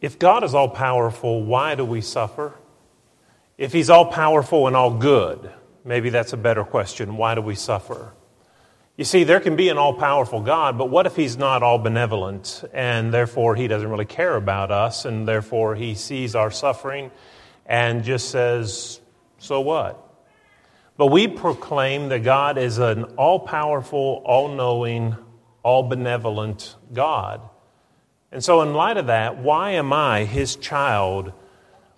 If 0.00 0.18
God 0.18 0.44
is 0.44 0.54
all 0.54 0.68
powerful, 0.68 1.42
why 1.42 1.74
do 1.74 1.84
we 1.84 2.00
suffer? 2.00 2.54
If 3.56 3.72
He's 3.72 3.90
all 3.90 4.06
powerful 4.06 4.66
and 4.66 4.76
all 4.76 4.96
good, 4.96 5.50
maybe 5.84 6.10
that's 6.10 6.32
a 6.32 6.36
better 6.36 6.64
question. 6.64 7.16
Why 7.16 7.34
do 7.34 7.40
we 7.40 7.54
suffer? 7.54 8.12
You 8.96 9.04
see, 9.04 9.24
there 9.24 9.38
can 9.38 9.54
be 9.54 9.68
an 9.68 9.78
all 9.78 9.94
powerful 9.94 10.40
God, 10.40 10.76
but 10.76 10.90
what 10.90 11.06
if 11.06 11.16
He's 11.16 11.36
not 11.36 11.62
all 11.62 11.78
benevolent 11.78 12.64
and 12.72 13.14
therefore 13.14 13.54
He 13.54 13.68
doesn't 13.68 13.88
really 13.88 14.04
care 14.04 14.36
about 14.36 14.70
us 14.70 15.04
and 15.04 15.26
therefore 15.26 15.74
He 15.74 15.94
sees 15.94 16.34
our 16.34 16.50
suffering 16.50 17.10
and 17.66 18.02
just 18.02 18.30
says, 18.30 19.00
so 19.38 19.60
what? 19.60 20.04
But 20.96 21.06
we 21.06 21.28
proclaim 21.28 22.08
that 22.08 22.24
God 22.24 22.58
is 22.58 22.78
an 22.78 23.04
all 23.16 23.38
powerful, 23.38 24.20
all 24.24 24.48
knowing, 24.48 25.16
all 25.62 25.84
benevolent 25.84 26.74
God. 26.92 27.40
And 28.30 28.44
so, 28.44 28.60
in 28.62 28.74
light 28.74 28.96
of 28.98 29.06
that, 29.06 29.38
why 29.38 29.72
am 29.72 29.92
I 29.92 30.24
his 30.24 30.56
child? 30.56 31.32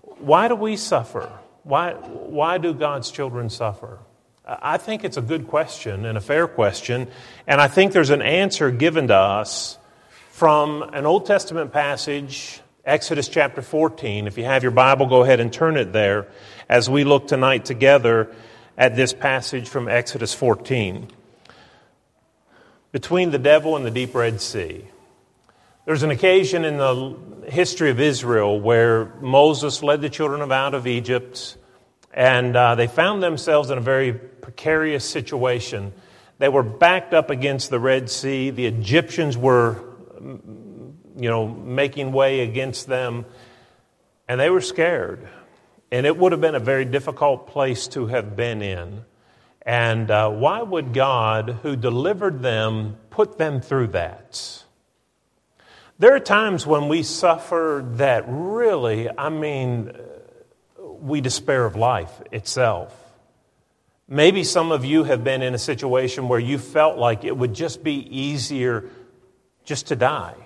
Why 0.02 0.48
do 0.48 0.54
we 0.54 0.76
suffer? 0.76 1.30
Why, 1.64 1.92
why 1.92 2.58
do 2.58 2.72
God's 2.72 3.10
children 3.10 3.50
suffer? 3.50 3.98
I 4.46 4.78
think 4.78 5.04
it's 5.04 5.16
a 5.16 5.22
good 5.22 5.46
question 5.46 6.04
and 6.04 6.16
a 6.16 6.20
fair 6.20 6.48
question, 6.48 7.08
and 7.46 7.60
I 7.60 7.68
think 7.68 7.92
there's 7.92 8.10
an 8.10 8.22
answer 8.22 8.70
given 8.70 9.08
to 9.08 9.14
us 9.14 9.78
from 10.30 10.82
an 10.94 11.06
Old 11.06 11.26
Testament 11.26 11.72
passage, 11.72 12.60
Exodus 12.84 13.28
chapter 13.28 13.62
14. 13.62 14.26
If 14.26 14.38
you 14.38 14.44
have 14.44 14.62
your 14.62 14.72
Bible, 14.72 15.06
go 15.06 15.22
ahead 15.22 15.38
and 15.38 15.52
turn 15.52 15.76
it 15.76 15.92
there 15.92 16.26
as 16.68 16.88
we 16.88 17.04
look 17.04 17.28
tonight 17.28 17.64
together 17.64 18.34
at 18.78 18.96
this 18.96 19.12
passage 19.12 19.68
from 19.68 19.88
Exodus 19.88 20.32
14. 20.32 21.08
Between 22.90 23.30
the 23.30 23.38
devil 23.38 23.76
and 23.76 23.84
the 23.84 23.90
deep 23.90 24.14
Red 24.14 24.40
Sea. 24.40 24.86
There's 25.90 26.04
an 26.04 26.12
occasion 26.12 26.64
in 26.64 26.76
the 26.76 27.16
history 27.50 27.90
of 27.90 27.98
Israel 27.98 28.60
where 28.60 29.06
Moses 29.20 29.82
led 29.82 30.00
the 30.00 30.08
children 30.08 30.40
of 30.40 30.52
out 30.52 30.72
of 30.72 30.86
Egypt, 30.86 31.56
and 32.14 32.54
uh, 32.54 32.76
they 32.76 32.86
found 32.86 33.24
themselves 33.24 33.70
in 33.70 33.78
a 33.78 33.80
very 33.80 34.12
precarious 34.12 35.04
situation. 35.04 35.92
They 36.38 36.48
were 36.48 36.62
backed 36.62 37.12
up 37.12 37.28
against 37.28 37.70
the 37.70 37.80
Red 37.80 38.08
Sea. 38.08 38.50
The 38.50 38.66
Egyptians 38.66 39.36
were, 39.36 39.82
you 40.20 41.28
know, 41.28 41.48
making 41.48 42.12
way 42.12 42.42
against 42.42 42.86
them, 42.86 43.26
and 44.28 44.38
they 44.38 44.48
were 44.48 44.60
scared. 44.60 45.26
And 45.90 46.06
it 46.06 46.16
would 46.16 46.30
have 46.30 46.40
been 46.40 46.54
a 46.54 46.60
very 46.60 46.84
difficult 46.84 47.48
place 47.48 47.88
to 47.88 48.06
have 48.06 48.36
been 48.36 48.62
in. 48.62 49.04
And 49.62 50.08
uh, 50.08 50.30
why 50.30 50.62
would 50.62 50.94
God, 50.94 51.58
who 51.64 51.74
delivered 51.74 52.42
them, 52.42 52.96
put 53.10 53.38
them 53.38 53.60
through 53.60 53.88
that? 53.88 54.59
There 56.00 56.14
are 56.14 56.20
times 56.20 56.66
when 56.66 56.88
we 56.88 57.02
suffer 57.02 57.84
that 57.96 58.24
really, 58.26 59.10
I 59.10 59.28
mean, 59.28 59.92
we 60.78 61.20
despair 61.20 61.66
of 61.66 61.76
life 61.76 62.22
itself. 62.32 62.96
Maybe 64.08 64.42
some 64.42 64.72
of 64.72 64.82
you 64.82 65.04
have 65.04 65.22
been 65.22 65.42
in 65.42 65.52
a 65.52 65.58
situation 65.58 66.26
where 66.26 66.40
you 66.40 66.56
felt 66.56 66.96
like 66.96 67.24
it 67.24 67.36
would 67.36 67.52
just 67.52 67.84
be 67.84 67.96
easier 68.18 68.88
just 69.66 69.88
to 69.88 69.96
die 69.96 70.36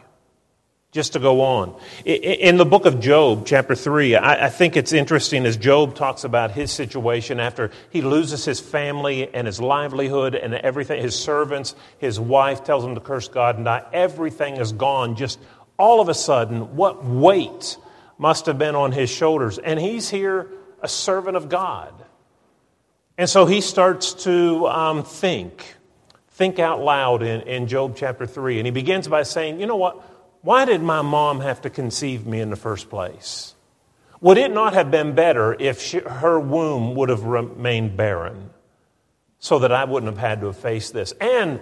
just 0.95 1.14
to 1.14 1.19
go 1.19 1.41
on. 1.41 1.75
In 2.05 2.56
the 2.56 2.64
book 2.64 2.87
of 2.87 3.00
Job, 3.00 3.45
chapter 3.47 3.75
3, 3.75 4.14
I 4.17 4.48
think 4.48 4.77
it's 4.77 4.92
interesting 4.92 5.45
as 5.45 5.56
Job 5.56 5.97
talks 5.97 6.23
about 6.23 6.53
his 6.53 6.70
situation 6.70 7.41
after 7.41 7.73
he 7.91 8.01
loses 8.01 8.45
his 8.45 8.61
family 8.61 9.28
and 9.34 9.48
his 9.48 9.61
livelihood 9.61 10.36
and 10.36 10.55
everything, 10.55 11.03
his 11.03 11.19
servants, 11.19 11.75
his 11.98 12.20
wife 12.20 12.62
tells 12.62 12.84
him 12.84 12.95
to 12.95 13.01
curse 13.01 13.27
God 13.27 13.56
and 13.56 13.64
die. 13.64 13.84
Everything 13.92 14.59
is 14.59 14.70
gone. 14.70 15.17
Just 15.17 15.41
all 15.81 16.01
of 16.01 16.09
a 16.09 16.14
sudden, 16.14 16.77
what 16.77 17.05
weight 17.05 17.77
must 18.17 18.47
have 18.47 18.56
been 18.56 18.77
on 18.77 18.92
his 18.92 19.11
shoulders. 19.11 19.58
And 19.58 19.81
he's 19.81 20.08
here, 20.08 20.48
a 20.81 20.86
servant 20.86 21.36
of 21.36 21.48
God. 21.48 21.92
And 23.19 23.29
so 23.29 23.47
he 23.47 23.62
starts 23.62 24.12
to 24.25 24.69
um, 24.69 25.02
think, 25.02 25.74
think 26.29 26.61
out 26.61 26.80
loud 26.80 27.24
in, 27.24 27.40
in 27.40 27.67
Job 27.67 27.96
chapter 27.96 28.27
3. 28.27 28.61
And 28.61 28.67
he 28.67 28.70
begins 28.70 29.08
by 29.08 29.24
saying, 29.24 29.58
you 29.58 29.67
know 29.67 29.74
what? 29.74 30.14
Why 30.45 30.67
did 30.67 30.83
my 30.83 31.01
mom 31.01 31.41
have 31.41 31.63
to 31.63 31.71
conceive 31.71 32.27
me 32.27 32.39
in 32.39 32.51
the 32.51 32.57
first 32.57 32.91
place? 32.91 33.55
Would 34.21 34.37
it 34.37 34.53
not 34.53 34.75
have 34.75 34.91
been 34.91 35.15
better 35.15 35.57
if 35.59 35.81
she, 35.81 36.01
her 36.01 36.39
womb 36.39 36.95
would 36.97 37.09
have 37.09 37.25
remained 37.25 37.97
barren 37.97 38.51
so 39.39 39.59
that 39.61 39.73
I 39.73 39.85
wouldn't 39.85 40.13
have 40.13 40.21
had 40.21 40.41
to 40.41 40.47
have 40.49 40.59
faced 40.59 40.93
this? 40.93 41.13
And, 41.19 41.61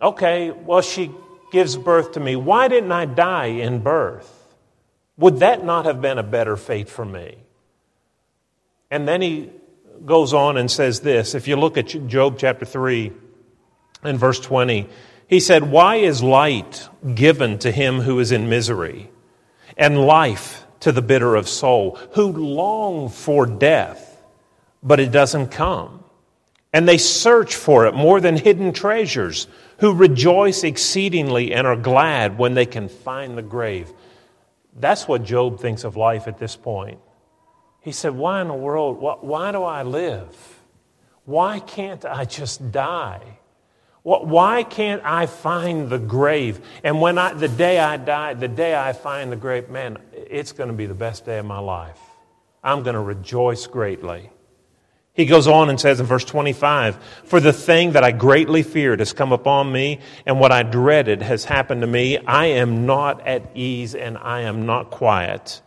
okay, 0.00 0.50
well, 0.50 0.82
she 0.82 1.10
gives 1.52 1.74
birth 1.74 2.12
to 2.12 2.20
me. 2.20 2.36
Why 2.36 2.68
didn't 2.68 2.92
I 2.92 3.06
die 3.06 3.46
in 3.46 3.78
birth? 3.80 4.30
Would 5.16 5.38
that 5.38 5.64
not 5.64 5.86
have 5.86 6.02
been 6.02 6.18
a 6.18 6.22
better 6.22 6.58
fate 6.58 6.90
for 6.90 7.06
me? 7.06 7.38
And 8.90 9.08
then 9.08 9.22
he 9.22 9.50
goes 10.04 10.34
on 10.34 10.58
and 10.58 10.70
says 10.70 11.00
this. 11.00 11.34
If 11.34 11.48
you 11.48 11.56
look 11.56 11.78
at 11.78 11.86
Job 12.08 12.36
chapter 12.38 12.66
3 12.66 13.10
and 14.02 14.18
verse 14.18 14.38
20, 14.38 14.86
he 15.32 15.40
said, 15.40 15.70
Why 15.70 15.96
is 15.96 16.22
light 16.22 16.90
given 17.14 17.58
to 17.60 17.72
him 17.72 18.00
who 18.00 18.18
is 18.18 18.32
in 18.32 18.50
misery, 18.50 19.10
and 19.78 20.04
life 20.04 20.66
to 20.80 20.92
the 20.92 21.00
bitter 21.00 21.36
of 21.36 21.48
soul, 21.48 21.96
who 22.12 22.26
long 22.26 23.08
for 23.08 23.46
death, 23.46 24.22
but 24.82 25.00
it 25.00 25.10
doesn't 25.10 25.46
come? 25.46 26.04
And 26.74 26.86
they 26.86 26.98
search 26.98 27.56
for 27.56 27.86
it 27.86 27.94
more 27.94 28.20
than 28.20 28.36
hidden 28.36 28.74
treasures, 28.74 29.46
who 29.78 29.94
rejoice 29.94 30.64
exceedingly 30.64 31.54
and 31.54 31.66
are 31.66 31.76
glad 31.76 32.36
when 32.36 32.52
they 32.52 32.66
can 32.66 32.90
find 32.90 33.38
the 33.38 33.40
grave. 33.40 33.90
That's 34.78 35.08
what 35.08 35.24
Job 35.24 35.60
thinks 35.60 35.84
of 35.84 35.96
life 35.96 36.28
at 36.28 36.36
this 36.36 36.56
point. 36.56 36.98
He 37.80 37.92
said, 37.92 38.14
Why 38.14 38.42
in 38.42 38.48
the 38.48 38.54
world? 38.54 38.98
Why 39.00 39.50
do 39.50 39.62
I 39.62 39.82
live? 39.82 40.60
Why 41.24 41.58
can't 41.58 42.04
I 42.04 42.26
just 42.26 42.70
die? 42.70 43.38
Why 44.02 44.64
can't 44.64 45.02
I 45.04 45.26
find 45.26 45.88
the 45.88 45.98
grave? 45.98 46.60
And 46.82 47.00
when 47.00 47.18
I, 47.18 47.34
the 47.34 47.48
day 47.48 47.78
I 47.78 47.96
die, 47.96 48.34
the 48.34 48.48
day 48.48 48.74
I 48.74 48.92
find 48.92 49.30
the 49.30 49.36
grave, 49.36 49.68
man, 49.68 49.98
it's 50.12 50.50
going 50.50 50.68
to 50.68 50.74
be 50.74 50.86
the 50.86 50.94
best 50.94 51.24
day 51.24 51.38
of 51.38 51.46
my 51.46 51.60
life. 51.60 52.00
I'm 52.64 52.82
going 52.82 52.94
to 52.94 53.00
rejoice 53.00 53.66
greatly. 53.68 54.30
He 55.14 55.26
goes 55.26 55.46
on 55.46 55.68
and 55.68 55.78
says 55.78 56.00
in 56.00 56.06
verse 56.06 56.24
25, 56.24 56.96
For 57.24 57.38
the 57.38 57.52
thing 57.52 57.92
that 57.92 58.02
I 58.02 58.12
greatly 58.12 58.62
feared 58.62 58.98
has 59.00 59.12
come 59.12 59.30
upon 59.30 59.70
me, 59.70 60.00
and 60.26 60.40
what 60.40 60.50
I 60.50 60.62
dreaded 60.62 61.22
has 61.22 61.44
happened 61.44 61.82
to 61.82 61.86
me. 61.86 62.18
I 62.18 62.46
am 62.46 62.86
not 62.86 63.24
at 63.26 63.50
ease 63.54 63.94
and 63.94 64.16
I 64.16 64.42
am 64.42 64.64
not 64.64 64.90
quiet. 64.90 65.60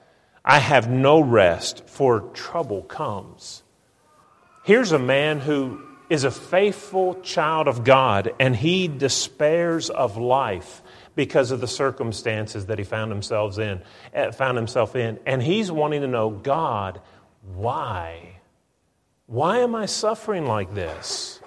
I 0.44 0.60
have 0.60 0.90
no 0.90 1.22
rest, 1.22 1.88
for 1.88 2.22
trouble 2.34 2.82
comes. 2.84 3.64
Here's 4.64 4.92
a 4.92 5.00
man 5.00 5.40
who 5.40 5.85
is 6.10 6.24
a 6.24 6.32
faithful 6.32 7.16
child 7.22 7.68
of 7.68 7.84
God 7.84 8.34
and 8.40 8.56
he 8.56 8.88
despairs 8.88 9.90
of 9.90 10.18
life 10.18 10.82
because 11.16 11.52
of 11.52 11.62
the 11.62 11.68
circumstances 11.68 12.66
that 12.68 12.78
he 12.78 12.84
found 12.84 13.12
himself 13.12 13.58
in, 13.58 13.82
eh, 14.14 14.32
found 14.32 14.58
himself 14.58 14.96
in. 14.96 15.20
And 15.26 15.42
he's 15.42 15.72
wanting 15.72 16.02
to 16.02 16.08
know, 16.08 16.30
God, 16.30 17.02
why? 17.54 18.40
Why 19.28 19.60
am 19.60 19.76
I 19.76 19.86
suffering 19.86 20.46
like 20.46 20.74
this? 20.74 21.40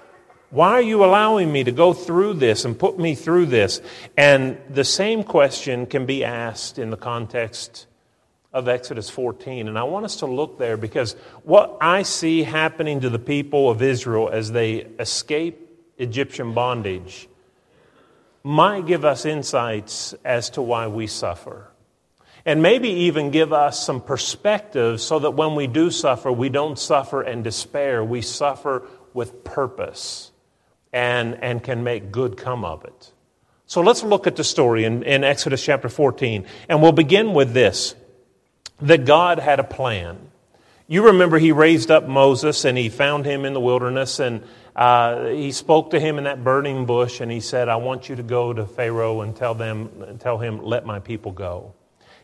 Why 0.50 0.70
are 0.70 0.82
you 0.82 1.04
allowing 1.04 1.52
me 1.52 1.64
to 1.64 1.72
go 1.72 1.92
through 1.92 2.34
this 2.34 2.64
and 2.64 2.78
put 2.78 2.98
me 2.98 3.14
through 3.14 3.46
this? 3.46 3.82
And 4.16 4.58
the 4.70 4.84
same 4.84 5.22
question 5.22 5.84
can 5.84 6.06
be 6.06 6.24
asked 6.24 6.78
in 6.78 6.90
the 6.90 6.96
context 6.96 7.86
of 8.52 8.68
Exodus 8.68 9.10
14. 9.10 9.68
And 9.68 9.78
I 9.78 9.82
want 9.84 10.04
us 10.04 10.16
to 10.16 10.26
look 10.26 10.58
there 10.58 10.76
because 10.76 11.14
what 11.42 11.76
I 11.80 12.02
see 12.02 12.42
happening 12.42 13.00
to 13.00 13.10
the 13.10 13.18
people 13.18 13.70
of 13.70 13.82
Israel 13.82 14.30
as 14.30 14.52
they 14.52 14.86
escape 14.98 15.68
Egyptian 15.98 16.54
bondage 16.54 17.28
might 18.42 18.86
give 18.86 19.04
us 19.04 19.26
insights 19.26 20.14
as 20.24 20.50
to 20.50 20.62
why 20.62 20.86
we 20.86 21.06
suffer. 21.06 21.70
And 22.46 22.62
maybe 22.62 22.88
even 22.88 23.30
give 23.30 23.52
us 23.52 23.84
some 23.84 24.00
perspective 24.00 25.00
so 25.02 25.18
that 25.18 25.32
when 25.32 25.54
we 25.54 25.66
do 25.66 25.90
suffer, 25.90 26.32
we 26.32 26.48
don't 26.48 26.78
suffer 26.78 27.20
and 27.20 27.44
despair. 27.44 28.02
We 28.02 28.22
suffer 28.22 28.84
with 29.12 29.44
purpose 29.44 30.30
and, 30.92 31.34
and 31.42 31.62
can 31.62 31.84
make 31.84 32.10
good 32.10 32.38
come 32.38 32.64
of 32.64 32.84
it. 32.84 33.12
So 33.66 33.82
let's 33.82 34.02
look 34.02 34.26
at 34.26 34.36
the 34.36 34.44
story 34.44 34.84
in, 34.84 35.02
in 35.02 35.24
Exodus 35.24 35.62
chapter 35.62 35.90
14. 35.90 36.46
And 36.70 36.80
we'll 36.80 36.92
begin 36.92 37.34
with 37.34 37.52
this 37.52 37.94
that 38.80 39.04
God 39.04 39.38
had 39.38 39.60
a 39.60 39.64
plan. 39.64 40.18
You 40.86 41.06
remember 41.06 41.38
he 41.38 41.52
raised 41.52 41.90
up 41.90 42.08
Moses 42.08 42.64
and 42.64 42.78
he 42.78 42.88
found 42.88 43.26
him 43.26 43.44
in 43.44 43.52
the 43.52 43.60
wilderness 43.60 44.20
and 44.20 44.42
uh, 44.74 45.26
he 45.26 45.52
spoke 45.52 45.90
to 45.90 46.00
him 46.00 46.18
in 46.18 46.24
that 46.24 46.42
burning 46.44 46.86
bush 46.86 47.20
and 47.20 47.30
he 47.30 47.40
said, 47.40 47.68
I 47.68 47.76
want 47.76 48.08
you 48.08 48.16
to 48.16 48.22
go 48.22 48.52
to 48.52 48.64
Pharaoh 48.64 49.20
and 49.20 49.34
tell, 49.34 49.54
them, 49.54 50.18
tell 50.20 50.38
him, 50.38 50.62
let 50.62 50.86
my 50.86 51.00
people 51.00 51.32
go. 51.32 51.74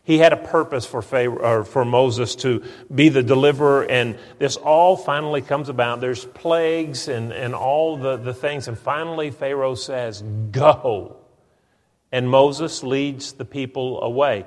He 0.05 0.19
had 0.19 0.33
a 0.33 0.37
purpose 0.37 0.85
for, 0.85 1.01
Pharaoh, 1.01 1.63
for 1.63 1.83
Moses 1.83 2.35
to 2.37 2.63
be 2.93 3.09
the 3.09 3.23
deliverer, 3.23 3.89
and 3.89 4.19
this 4.37 4.55
all 4.55 4.95
finally 4.95 5.41
comes 5.41 5.67
about. 5.67 5.99
There's 5.99 6.23
plagues 6.23 7.07
and, 7.07 7.33
and 7.33 7.55
all 7.55 7.97
the, 7.97 8.15
the 8.15 8.33
things, 8.33 8.67
and 8.67 8.77
finally 8.77 9.31
Pharaoh 9.31 9.73
says, 9.73 10.21
Go. 10.51 11.17
And 12.11 12.29
Moses 12.29 12.83
leads 12.83 13.33
the 13.33 13.45
people 13.45 13.99
away. 14.03 14.45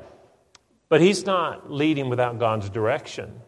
But 0.89 1.01
he's 1.01 1.27
not 1.27 1.71
leading 1.71 2.09
without 2.09 2.39
God's 2.39 2.71
direction. 2.71 3.41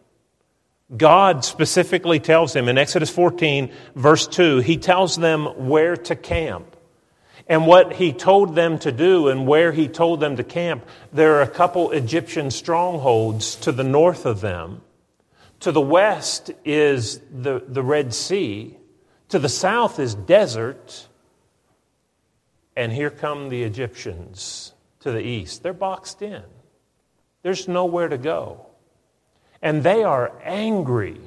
God 0.95 1.45
specifically 1.45 2.19
tells 2.19 2.55
him 2.55 2.67
in 2.67 2.77
Exodus 2.77 3.09
14, 3.09 3.71
verse 3.95 4.27
2, 4.27 4.59
he 4.59 4.77
tells 4.77 5.15
them 5.15 5.67
where 5.67 5.95
to 5.95 6.15
camp. 6.15 6.75
And 7.47 7.65
what 7.65 7.93
he 7.93 8.13
told 8.13 8.55
them 8.55 8.77
to 8.79 8.91
do 8.91 9.27
and 9.27 9.47
where 9.47 9.71
he 9.71 9.87
told 9.87 10.19
them 10.19 10.37
to 10.37 10.43
camp, 10.43 10.87
there 11.11 11.35
are 11.35 11.41
a 11.41 11.47
couple 11.47 11.91
Egyptian 11.91 12.51
strongholds 12.51 13.55
to 13.57 13.71
the 13.71 13.83
north 13.83 14.25
of 14.25 14.41
them. 14.41 14.81
To 15.61 15.71
the 15.71 15.81
west 15.81 16.51
is 16.65 17.19
the, 17.31 17.63
the 17.67 17.83
Red 17.83 18.13
Sea. 18.13 18.77
To 19.29 19.39
the 19.39 19.49
south 19.49 19.99
is 19.99 20.15
desert. 20.15 21.07
And 22.75 22.91
here 22.91 23.09
come 23.09 23.49
the 23.49 23.63
Egyptians 23.63 24.73
to 25.01 25.11
the 25.11 25.21
east. 25.21 25.63
They're 25.63 25.73
boxed 25.73 26.21
in, 26.21 26.43
there's 27.43 27.67
nowhere 27.67 28.07
to 28.07 28.17
go. 28.17 28.65
And 29.61 29.83
they 29.83 30.03
are 30.03 30.31
angry. 30.43 31.19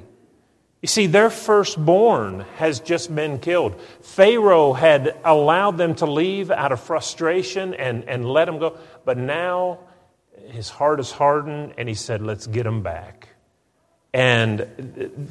You 0.81 0.87
see, 0.87 1.07
their 1.07 1.29
firstborn 1.29 2.41
has 2.57 2.79
just 2.79 3.13
been 3.13 3.39
killed. 3.39 3.79
Pharaoh 4.01 4.73
had 4.73 5.17
allowed 5.23 5.77
them 5.77 5.95
to 5.95 6.05
leave 6.05 6.51
out 6.51 6.71
of 6.71 6.79
frustration 6.79 7.73
and, 7.73 8.03
and 8.07 8.25
let 8.25 8.45
them 8.45 8.59
go. 8.59 8.77
But 9.03 9.17
now 9.17 9.79
his 10.49 10.69
heart 10.69 10.99
is 10.99 11.11
hardened 11.11 11.73
and 11.77 11.89
he 11.89 11.95
said, 11.95 12.21
Let's 12.21 12.45
get 12.45 12.63
them 12.63 12.83
back. 12.83 13.29
And 14.13 14.61
uh, 14.61 15.23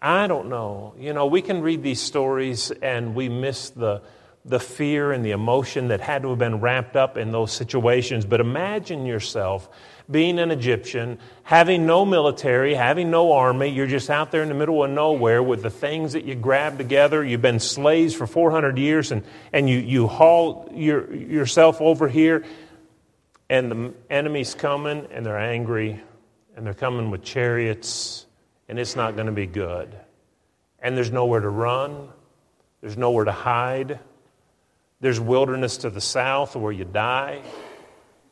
I 0.00 0.26
don't 0.28 0.48
know. 0.48 0.94
You 0.98 1.12
know, 1.12 1.26
we 1.26 1.42
can 1.42 1.60
read 1.60 1.82
these 1.82 2.00
stories 2.00 2.70
and 2.70 3.14
we 3.14 3.28
miss 3.28 3.70
the, 3.70 4.02
the 4.44 4.60
fear 4.60 5.12
and 5.12 5.24
the 5.24 5.32
emotion 5.32 5.88
that 5.88 6.00
had 6.00 6.22
to 6.22 6.30
have 6.30 6.38
been 6.38 6.60
wrapped 6.60 6.96
up 6.96 7.16
in 7.18 7.30
those 7.30 7.52
situations. 7.52 8.24
But 8.24 8.40
imagine 8.40 9.04
yourself 9.04 9.68
being 10.10 10.38
an 10.38 10.50
Egyptian, 10.50 11.18
having 11.42 11.86
no 11.86 12.04
military, 12.04 12.74
having 12.74 13.10
no 13.10 13.32
army. 13.32 13.68
You're 13.68 13.86
just 13.86 14.08
out 14.10 14.30
there 14.30 14.42
in 14.42 14.48
the 14.48 14.54
middle 14.54 14.82
of 14.82 14.90
nowhere 14.90 15.42
with 15.42 15.62
the 15.62 15.70
things 15.70 16.14
that 16.14 16.24
you 16.24 16.34
grab 16.34 16.78
together. 16.78 17.24
You've 17.24 17.42
been 17.42 17.60
slaves 17.60 18.14
for 18.14 18.26
400 18.26 18.78
years 18.78 19.12
and, 19.12 19.24
and 19.52 19.68
you, 19.68 19.78
you 19.78 20.06
haul 20.06 20.68
your, 20.74 21.12
yourself 21.14 21.80
over 21.80 22.08
here, 22.08 22.44
and 23.48 23.70
the 23.70 23.94
enemy's 24.08 24.54
coming 24.54 25.06
and 25.12 25.24
they're 25.26 25.38
angry 25.38 26.00
and 26.56 26.64
they're 26.64 26.72
coming 26.72 27.10
with 27.10 27.22
chariots 27.22 28.26
and 28.68 28.78
it's 28.78 28.96
not 28.96 29.16
going 29.16 29.26
to 29.26 29.32
be 29.32 29.46
good. 29.46 29.94
And 30.78 30.96
there's 30.96 31.10
nowhere 31.10 31.40
to 31.40 31.48
run, 31.48 32.08
there's 32.80 32.96
nowhere 32.96 33.24
to 33.24 33.32
hide. 33.32 33.98
There's 35.00 35.18
wilderness 35.18 35.78
to 35.78 35.90
the 35.90 36.00
south 36.00 36.56
where 36.56 36.72
you 36.72 36.84
die. 36.84 37.42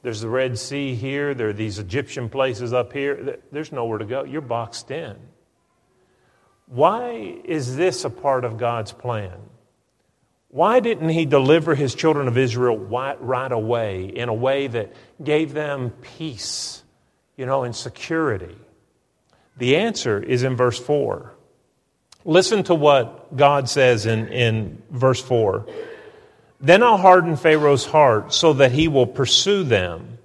There's 0.03 0.20
the 0.20 0.29
Red 0.29 0.59
Sea 0.59 0.94
here. 0.94 1.35
There 1.35 1.49
are 1.49 1.55
these 1.55 1.79
Egyptian 1.79 2.29
places 2.29 2.73
up 2.73 2.93
here. 2.93 3.38
There's 3.50 3.73
nowhere 3.73 3.99
to 3.99 4.05
go. 4.05 4.25
You're 4.25 4.41
boxed 4.43 4.91
in. 4.91 5.17
Why 6.67 7.41
is 7.44 7.76
this 7.76 8.05
a 8.05 8.11
part 8.11 8.44
of 8.44 8.59
God's 8.59 8.93
plan? 8.93 9.38
Why 10.49 10.81
didn't 10.81 11.09
He 11.11 11.25
deliver 11.26 11.75
His 11.75 11.94
children 11.94 12.29
of 12.29 12.38
Israel 12.38 12.76
right 12.76 13.53
away 13.53 14.05
in 14.05 14.29
a 14.29 14.35
way 14.35 14.67
that 14.67 14.93
gave 15.23 15.53
them 15.53 15.91
peace, 16.03 16.82
you 17.37 17.47
know, 17.47 17.65
and 17.65 17.75
security? 17.75 18.56
The 19.56 19.76
answer 19.76 20.23
is 20.23 20.44
in 20.44 20.56
verse 20.56 20.79
4. 20.79 21.35
Listen 22.25 22.62
to 22.65 22.75
what 22.75 23.37
God 23.37 23.69
says 23.69 24.06
in, 24.06 24.29
in 24.29 24.82
verse 24.91 25.20
4. 25.20 25.67
Then 26.60 26.82
I'll 26.82 26.96
harden 26.96 27.37
Pharaoh's 27.37 27.87
heart 27.87 28.32
so 28.34 28.55
that 28.55 28.72
he 28.72 28.88
will 28.88 29.06
pursue 29.06 29.62
them, 29.62 30.19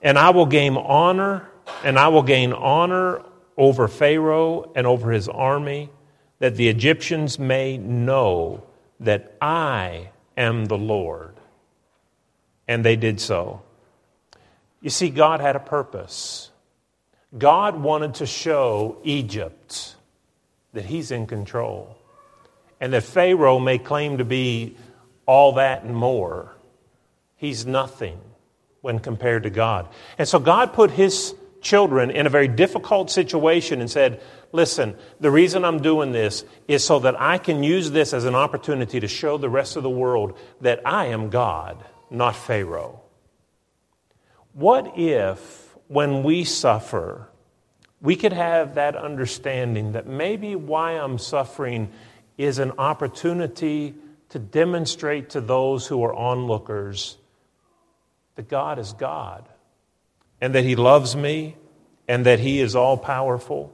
and 0.00 0.18
I 0.18 0.30
will 0.30 0.46
gain 0.46 0.76
honor, 0.76 1.48
and 1.84 1.98
I 1.98 2.08
will 2.08 2.22
gain 2.22 2.52
honor 2.52 3.22
over 3.56 3.88
Pharaoh 3.88 4.70
and 4.74 4.86
over 4.86 5.10
his 5.10 5.28
army, 5.28 5.90
that 6.38 6.56
the 6.56 6.68
Egyptians 6.68 7.38
may 7.38 7.76
know 7.76 8.62
that 9.00 9.36
I 9.40 10.10
am 10.36 10.66
the 10.66 10.78
Lord. 10.78 11.34
And 12.68 12.84
they 12.84 12.96
did 12.96 13.20
so. 13.20 13.62
You 14.80 14.90
see, 14.90 15.10
God 15.10 15.40
had 15.40 15.56
a 15.56 15.60
purpose. 15.60 16.50
God 17.36 17.76
wanted 17.76 18.14
to 18.14 18.26
show 18.26 18.98
Egypt 19.04 19.94
that 20.72 20.84
He's 20.84 21.10
in 21.10 21.26
control 21.26 21.96
and 22.80 22.92
that 22.92 23.02
Pharaoh 23.02 23.58
may 23.58 23.78
claim 23.78 24.18
to 24.18 24.24
be 24.24 24.76
all 25.26 25.52
that 25.52 25.82
and 25.82 25.94
more. 25.94 26.56
He's 27.36 27.66
nothing 27.66 28.20
when 28.80 29.00
compared 29.00 29.42
to 29.42 29.50
God. 29.50 29.88
And 30.16 30.26
so 30.26 30.38
God 30.38 30.72
put 30.72 30.92
His 30.92 31.34
children 31.60 32.10
in 32.10 32.26
a 32.26 32.30
very 32.30 32.48
difficult 32.48 33.10
situation 33.10 33.80
and 33.80 33.90
said, 33.90 34.20
Listen, 34.52 34.96
the 35.20 35.30
reason 35.30 35.64
I'm 35.64 35.82
doing 35.82 36.12
this 36.12 36.44
is 36.68 36.84
so 36.84 37.00
that 37.00 37.20
I 37.20 37.36
can 37.36 37.62
use 37.62 37.90
this 37.90 38.14
as 38.14 38.24
an 38.24 38.34
opportunity 38.34 39.00
to 39.00 39.08
show 39.08 39.36
the 39.36 39.50
rest 39.50 39.76
of 39.76 39.82
the 39.82 39.90
world 39.90 40.38
that 40.60 40.80
I 40.86 41.06
am 41.06 41.28
God, 41.28 41.84
not 42.10 42.36
Pharaoh. 42.36 43.00
What 44.52 44.96
if 44.96 45.76
when 45.88 46.22
we 46.22 46.44
suffer, 46.44 47.28
we 48.00 48.16
could 48.16 48.32
have 48.32 48.76
that 48.76 48.96
understanding 48.96 49.92
that 49.92 50.06
maybe 50.06 50.54
why 50.54 50.92
I'm 50.92 51.18
suffering 51.18 51.90
is 52.38 52.58
an 52.58 52.72
opportunity 52.78 53.94
to 54.30 54.38
demonstrate 54.38 55.30
to 55.30 55.40
those 55.40 55.86
who 55.86 56.02
are 56.04 56.14
onlookers 56.14 57.16
that 58.34 58.48
God 58.48 58.78
is 58.78 58.92
God 58.92 59.48
and 60.40 60.54
that 60.54 60.64
He 60.64 60.76
loves 60.76 61.16
me 61.16 61.56
and 62.08 62.26
that 62.26 62.40
He 62.40 62.60
is 62.60 62.76
all 62.76 62.96
powerful 62.96 63.72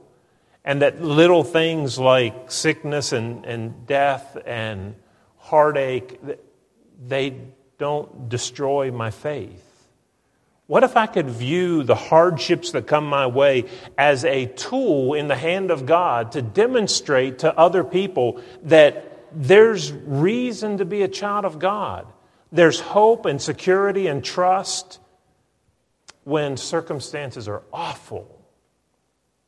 and 0.65 0.81
that 0.81 1.01
little 1.01 1.43
things 1.43 1.99
like 1.99 2.51
sickness 2.51 3.11
and, 3.11 3.45
and 3.45 3.85
death 3.85 4.37
and 4.45 4.95
heartache 5.37 6.19
they 7.05 7.35
don't 7.77 8.29
destroy 8.29 8.91
my 8.91 9.11
faith. 9.11 9.69
What 10.67 10.83
if 10.83 10.95
I 10.95 11.07
could 11.07 11.29
view 11.29 11.83
the 11.83 11.95
hardships 11.95 12.71
that 12.71 12.87
come 12.87 13.05
my 13.05 13.27
way 13.27 13.65
as 13.97 14.23
a 14.23 14.45
tool 14.45 15.13
in 15.13 15.27
the 15.27 15.35
hand 15.35 15.71
of 15.71 15.85
God 15.85 16.31
to 16.31 16.41
demonstrate 16.41 17.39
to 17.39 17.55
other 17.57 17.83
people 17.83 18.41
that 18.63 19.12
there's 19.35 19.91
reason 19.91 20.77
to 20.77 20.85
be 20.85 21.01
a 21.03 21.07
child 21.07 21.45
of 21.45 21.59
God? 21.59 22.07
There's 22.51 22.79
hope 22.79 23.25
and 23.25 23.41
security 23.41 24.07
and 24.07 24.23
trust 24.23 24.99
when 26.23 26.57
circumstances 26.57 27.47
are 27.47 27.63
awful. 27.71 28.29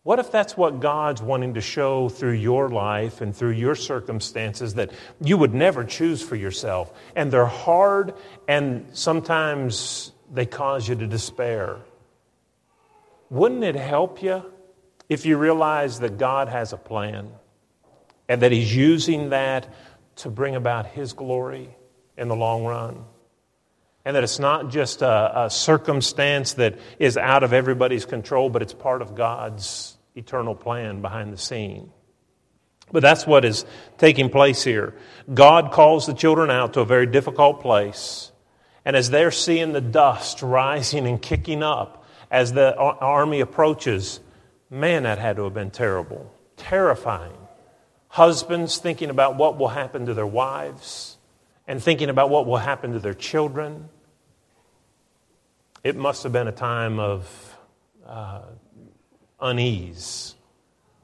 What 0.03 0.19
if 0.19 0.31
that's 0.31 0.55
what 0.55 0.81
God's 0.81 1.21
wanting 1.21 1.55
to 1.55 1.61
show 1.61 2.09
through 2.09 2.33
your 2.33 2.69
life 2.69 3.21
and 3.21 3.35
through 3.35 3.53
your 3.53 3.73
circumstances 3.73 4.75
that 4.75 4.91
you 5.19 5.37
would 5.37 5.53
never 5.53 5.83
choose 5.83 6.21
for 6.21 6.35
yourself? 6.35 6.93
And 7.15 7.31
they're 7.31 7.45
hard 7.45 8.13
and 8.47 8.85
sometimes 8.93 10.11
they 10.31 10.45
cause 10.45 10.87
you 10.87 10.95
to 10.95 11.07
despair. 11.07 11.77
Wouldn't 13.31 13.63
it 13.63 13.75
help 13.75 14.21
you 14.21 14.45
if 15.09 15.25
you 15.25 15.37
realize 15.37 15.99
that 16.01 16.17
God 16.17 16.49
has 16.49 16.71
a 16.71 16.77
plan 16.77 17.31
and 18.27 18.41
that 18.41 18.51
He's 18.51 18.75
using 18.75 19.29
that 19.29 19.67
to 20.17 20.29
bring 20.29 20.55
about 20.55 20.87
His 20.87 21.13
glory 21.13 21.69
in 22.17 22.27
the 22.27 22.35
long 22.35 22.65
run? 22.65 23.05
And 24.03 24.15
that 24.15 24.23
it's 24.23 24.39
not 24.39 24.69
just 24.69 25.01
a, 25.01 25.45
a 25.45 25.49
circumstance 25.49 26.53
that 26.53 26.77
is 26.99 27.17
out 27.17 27.43
of 27.43 27.53
everybody's 27.53 28.05
control, 28.05 28.49
but 28.49 28.61
it's 28.61 28.73
part 28.73 29.01
of 29.01 29.15
God's 29.15 29.97
eternal 30.15 30.55
plan 30.55 31.01
behind 31.01 31.33
the 31.33 31.37
scene. 31.37 31.91
But 32.91 33.01
that's 33.01 33.25
what 33.25 33.45
is 33.45 33.65
taking 33.97 34.29
place 34.29 34.63
here. 34.63 34.93
God 35.33 35.71
calls 35.71 36.05
the 36.05 36.13
children 36.13 36.51
out 36.51 36.73
to 36.73 36.81
a 36.81 36.85
very 36.85 37.07
difficult 37.07 37.61
place. 37.61 38.31
And 38.85 38.95
as 38.95 39.09
they're 39.09 39.31
seeing 39.31 39.73
the 39.73 39.81
dust 39.81 40.43
rising 40.43 41.07
and 41.07 41.19
kicking 41.19 41.63
up 41.63 42.05
as 42.29 42.53
the 42.53 42.75
army 42.77 43.39
approaches, 43.39 44.19
man, 44.69 45.03
that 45.03 45.17
had 45.17 45.37
to 45.37 45.45
have 45.45 45.53
been 45.53 45.71
terrible, 45.71 46.31
terrifying. 46.57 47.35
Husbands 48.15 48.77
thinking 48.77 49.09
about 49.09 49.35
what 49.35 49.57
will 49.57 49.67
happen 49.67 50.05
to 50.05 50.13
their 50.13 50.25
wives 50.25 51.17
and 51.67 51.83
thinking 51.83 52.09
about 52.09 52.29
what 52.29 52.45
will 52.45 52.55
happen 52.55 52.93
to 52.93 52.99
their 52.99 53.13
children. 53.13 53.89
It 55.83 55.97
must 55.97 56.23
have 56.23 56.31
been 56.31 56.47
a 56.47 56.53
time 56.53 56.97
of 56.97 57.57
uh, 58.07 58.43
unease. 59.41 60.33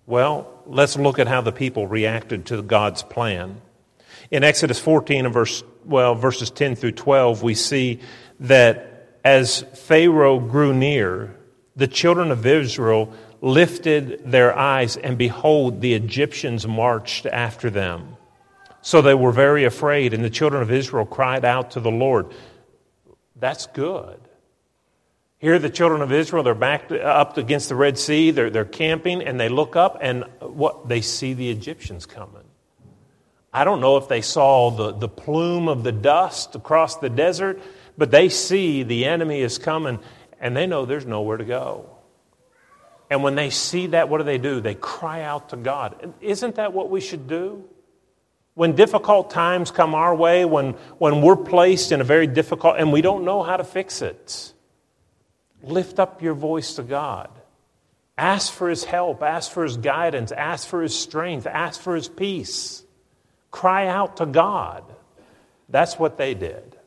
Well, 0.06 0.64
let's 0.66 0.96
look 0.96 1.20
at 1.20 1.28
how 1.28 1.42
the 1.42 1.52
people 1.52 1.86
reacted 1.86 2.46
to 2.46 2.62
God's 2.62 3.04
plan. 3.04 3.60
In 4.32 4.46
Exodus 4.46 4.80
14 4.80 5.26
and 5.26 5.34
verse, 5.34 5.66
well, 5.84 6.16
verses 6.16 6.50
10 6.50 6.78
through 6.78 6.94
12, 6.94 7.44
we 7.44 7.56
see 7.56 8.00
that 8.40 9.20
as 9.26 9.64
Pharaoh 9.74 10.40
grew 10.40 10.74
near, 10.74 11.36
the 11.76 11.90
children 11.90 12.32
of 12.32 12.46
Israel 12.46 13.14
lifted 13.42 14.32
their 14.32 14.56
eyes, 14.58 14.96
and 14.96 15.18
behold, 15.18 15.82
the 15.82 15.94
Egyptians 15.96 16.68
marched 16.68 17.26
after 17.26 17.70
them. 17.70 18.16
So 18.82 19.02
they 19.02 19.14
were 19.14 19.32
very 19.32 19.66
afraid, 19.66 20.14
and 20.14 20.24
the 20.24 20.30
children 20.30 20.62
of 20.62 20.72
Israel 20.72 21.06
cried 21.06 21.44
out 21.44 21.72
to 21.72 21.80
the 21.80 21.92
Lord. 21.92 22.28
That's 23.36 23.68
good. 23.68 24.20
Here, 25.40 25.58
the 25.58 25.72
children 25.72 26.04
of 26.04 26.12
Israel, 26.12 26.44
they're 26.44 26.54
back 26.54 26.92
up 26.92 27.38
against 27.38 27.70
the 27.70 27.76
Red 27.76 27.98
Sea, 27.98 28.30
they're, 28.30 28.52
they're 28.52 28.64
camping, 28.64 29.24
and 29.24 29.40
they 29.40 29.50
look 29.50 29.76
up 29.76 29.98
and 30.00 30.24
what? 30.40 30.88
They 30.88 31.02
see 31.02 31.34
the 31.34 31.50
Egyptians 31.50 32.06
coming. 32.06 32.44
I 33.52 33.64
don't 33.64 33.82
know 33.82 33.98
if 33.98 34.08
they 34.08 34.22
saw 34.22 34.70
the, 34.70 34.92
the 34.94 35.10
plume 35.10 35.68
of 35.68 35.84
the 35.84 35.92
dust 35.92 36.56
across 36.56 36.98
the 36.98 37.10
desert, 37.10 37.60
but 37.98 38.12
they 38.12 38.30
see 38.30 38.84
the 38.84 39.06
enemy 39.06 39.42
is 39.42 39.58
coming, 39.58 40.00
and 40.40 40.56
they 40.56 40.68
know 40.68 40.86
there's 40.86 41.08
nowhere 41.08 41.38
to 41.38 41.44
go. 41.44 41.91
And 43.12 43.24
when 43.24 43.36
they 43.36 43.50
see 43.50 43.88
that, 43.88 44.08
what 44.08 44.20
do 44.20 44.24
they 44.24 44.38
do? 44.38 44.62
They 44.62 44.74
cry 44.74 45.24
out 45.24 45.50
to 45.50 45.58
God. 45.58 46.14
Isn't 46.22 46.56
that 46.56 46.72
what 46.72 46.90
we 46.90 47.02
should 47.02 47.28
do? 47.28 47.66
When 48.54 48.74
difficult 48.74 49.32
times 49.32 49.70
come 49.70 49.96
our 49.96 50.16
way, 50.16 50.46
when, 50.46 50.72
when 50.98 51.22
we're 51.22 51.36
placed 51.36 51.92
in 51.92 52.00
a 52.00 52.06
very 52.06 52.26
difficult, 52.26 52.78
and 52.78 52.94
we 52.94 53.02
don't 53.02 53.26
know 53.26 53.44
how 53.44 53.58
to 53.58 53.66
fix 53.66 54.02
it, 54.02 54.54
lift 55.62 56.00
up 56.00 56.22
your 56.22 56.34
voice 56.34 56.76
to 56.76 56.84
God. 56.84 57.30
Ask 58.18 58.54
for 58.54 58.70
His 58.70 58.86
help, 58.86 59.24
ask 59.24 59.52
for 59.52 59.64
His 59.64 59.76
guidance, 59.76 60.32
ask 60.32 60.66
for 60.66 60.82
His 60.82 60.98
strength, 60.98 61.46
ask 61.46 61.82
for 61.82 61.96
His 61.96 62.08
peace. 62.08 62.82
Cry 63.52 63.88
out 63.88 64.18
to 64.18 64.26
God. 64.26 64.86
That's 65.68 66.00
what 66.00 66.18
they 66.18 66.34
did. 66.34 66.78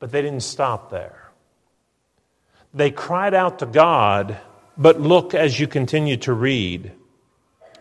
But 0.00 0.10
they 0.10 0.22
didn't 0.22 0.42
stop 0.42 0.90
there. 0.90 1.30
They 2.74 2.90
cried 2.90 3.32
out 3.32 3.60
to 3.60 3.66
God, 3.66 4.38
but 4.76 5.00
look 5.00 5.34
as 5.34 5.58
you 5.58 5.66
continue 5.66 6.16
to 6.18 6.32
read. 6.32 6.92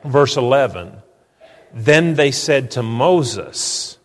Verse 0.04 0.38
11. 0.38 0.94
Then 1.74 2.16
they 2.16 2.32
said 2.32 2.72
to 2.72 2.84
Moses, 2.84 3.98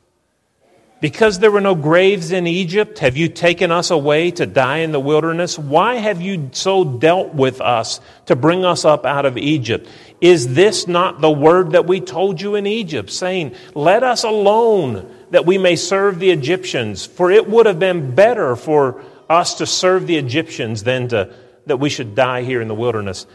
because 1.00 1.38
there 1.38 1.50
were 1.50 1.62
no 1.62 1.75
graves 1.75 2.30
in 2.30 2.47
Egypt, 2.47 2.99
have 2.99 3.16
you 3.16 3.28
taken 3.28 3.70
us 3.70 3.90
away 3.90 4.30
to 4.32 4.44
die 4.44 4.78
in 4.78 4.92
the 4.92 5.00
wilderness? 5.00 5.59
Why 5.59 5.94
have 5.94 6.20
you 6.20 6.50
so 6.52 6.85
dealt 6.85 7.35
with 7.35 7.62
us 7.62 8.00
to 8.26 8.37
bring 8.37 8.66
us 8.66 8.85
up 8.85 9.06
out 9.06 9.25
of 9.25 9.38
Egypt? 9.38 9.88
Is 10.20 10.52
this 10.52 10.87
not 10.87 11.23
the 11.23 11.30
word 11.30 11.73
that 11.73 11.87
we 11.87 12.00
told 12.00 12.42
you 12.42 12.54
in 12.54 12.66
Egypt, 12.66 13.11
saying, 13.11 13.54
Let 13.75 14.02
us 14.02 14.25
alone 14.25 15.11
that 15.30 15.47
we 15.47 15.56
may 15.56 15.76
serve 15.76 16.18
the 16.18 16.30
Egyptians? 16.30 17.06
For 17.06 17.30
it 17.30 17.49
would 17.49 17.64
have 17.64 17.78
been 17.78 18.14
better 18.14 18.54
for 18.54 19.02
us 19.30 19.54
to 19.54 19.66
serve 19.66 20.06
the 20.06 20.16
Egyptians 20.16 20.82
than 20.82 21.09
to, 21.09 21.32
that 21.70 21.78
we 21.78 21.88
should 21.88 22.14
die 22.14 22.42
here 22.42 22.60
in 22.60 22.68
the 22.68 22.74
wilderness. 22.74 23.26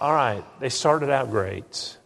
All 0.00 0.12
right, 0.12 0.44
they 0.60 0.70
started 0.70 1.10
out 1.10 1.30
great. 1.30 1.98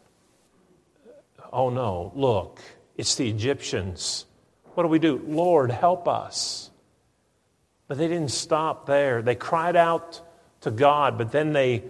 Oh 1.52 1.70
no, 1.70 2.10
look 2.16 2.60
it's 2.96 3.16
the 3.16 3.28
Egyptians. 3.28 4.26
What 4.74 4.84
do 4.84 4.88
we 4.88 4.98
do? 4.98 5.20
Lord, 5.26 5.70
help 5.70 6.08
us. 6.08 6.70
But 7.88 7.98
they 7.98 8.08
didn't 8.08 8.30
stop 8.30 8.86
there. 8.86 9.22
They 9.22 9.34
cried 9.34 9.76
out 9.76 10.20
to 10.62 10.70
God, 10.70 11.18
but 11.18 11.32
then 11.32 11.52
they 11.52 11.84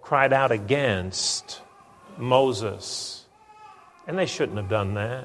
cried 0.00 0.32
out 0.32 0.50
against 0.50 1.60
Moses. 2.16 3.24
And 4.06 4.18
they 4.18 4.26
shouldn't 4.26 4.56
have 4.56 4.68
done 4.68 4.94
that. 4.94 5.24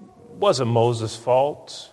It 0.00 0.36
wasn't 0.36 0.70
Moses' 0.70 1.16
fault. 1.16 1.92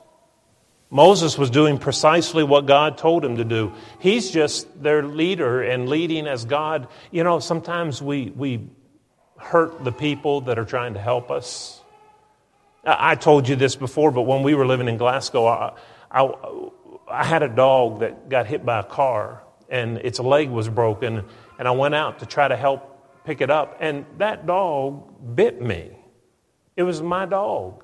Moses 0.89 1.37
was 1.37 1.49
doing 1.49 1.77
precisely 1.77 2.43
what 2.43 2.65
God 2.65 2.97
told 2.97 3.25
him 3.25 3.37
to 3.37 3.43
do. 3.43 3.73
He's 3.99 4.31
just 4.31 4.81
their 4.81 5.03
leader 5.03 5.61
and 5.61 5.89
leading 5.89 6.27
as 6.27 6.45
God. 6.45 6.87
You 7.11 7.23
know, 7.23 7.39
sometimes 7.39 8.01
we, 8.01 8.29
we 8.29 8.69
hurt 9.37 9.83
the 9.83 9.91
people 9.91 10.41
that 10.41 10.57
are 10.57 10.65
trying 10.65 10.93
to 10.93 11.01
help 11.01 11.29
us. 11.29 11.81
I 12.85 13.15
told 13.15 13.49
you 13.49 13.57
this 13.57 13.75
before, 13.75 14.11
but 14.11 14.21
when 14.21 14.43
we 14.43 14.55
were 14.55 14.65
living 14.65 14.87
in 14.87 14.95
Glasgow, 14.95 15.45
I, 15.45 15.73
I, 16.09 16.33
I, 17.09 17.23
had 17.25 17.43
a 17.43 17.49
dog 17.49 17.99
that 17.99 18.29
got 18.29 18.47
hit 18.47 18.65
by 18.65 18.79
a 18.79 18.83
car 18.83 19.43
and 19.69 19.97
its 19.97 20.21
leg 20.21 20.49
was 20.49 20.69
broken, 20.69 21.25
and 21.59 21.67
I 21.67 21.71
went 21.71 21.95
out 21.95 22.19
to 22.19 22.25
try 22.25 22.47
to 22.47 22.55
help 22.55 23.25
pick 23.25 23.41
it 23.41 23.49
up, 23.49 23.75
and 23.81 24.05
that 24.19 24.45
dog 24.45 25.35
bit 25.35 25.61
me. 25.61 25.91
It 26.77 26.83
was 26.83 27.01
my 27.01 27.25
dog. 27.25 27.83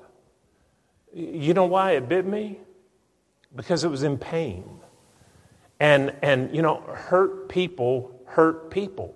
You 1.12 1.52
know 1.52 1.66
why 1.66 1.92
it 1.92 2.08
bit 2.08 2.24
me? 2.24 2.60
Because 3.54 3.84
it 3.84 3.88
was 3.88 4.02
in 4.02 4.18
pain. 4.18 4.64
And, 5.80 6.14
and 6.22 6.54
you 6.54 6.62
know, 6.62 6.80
hurt 6.80 7.48
people 7.48 8.14
hurt 8.26 8.70
people. 8.70 9.14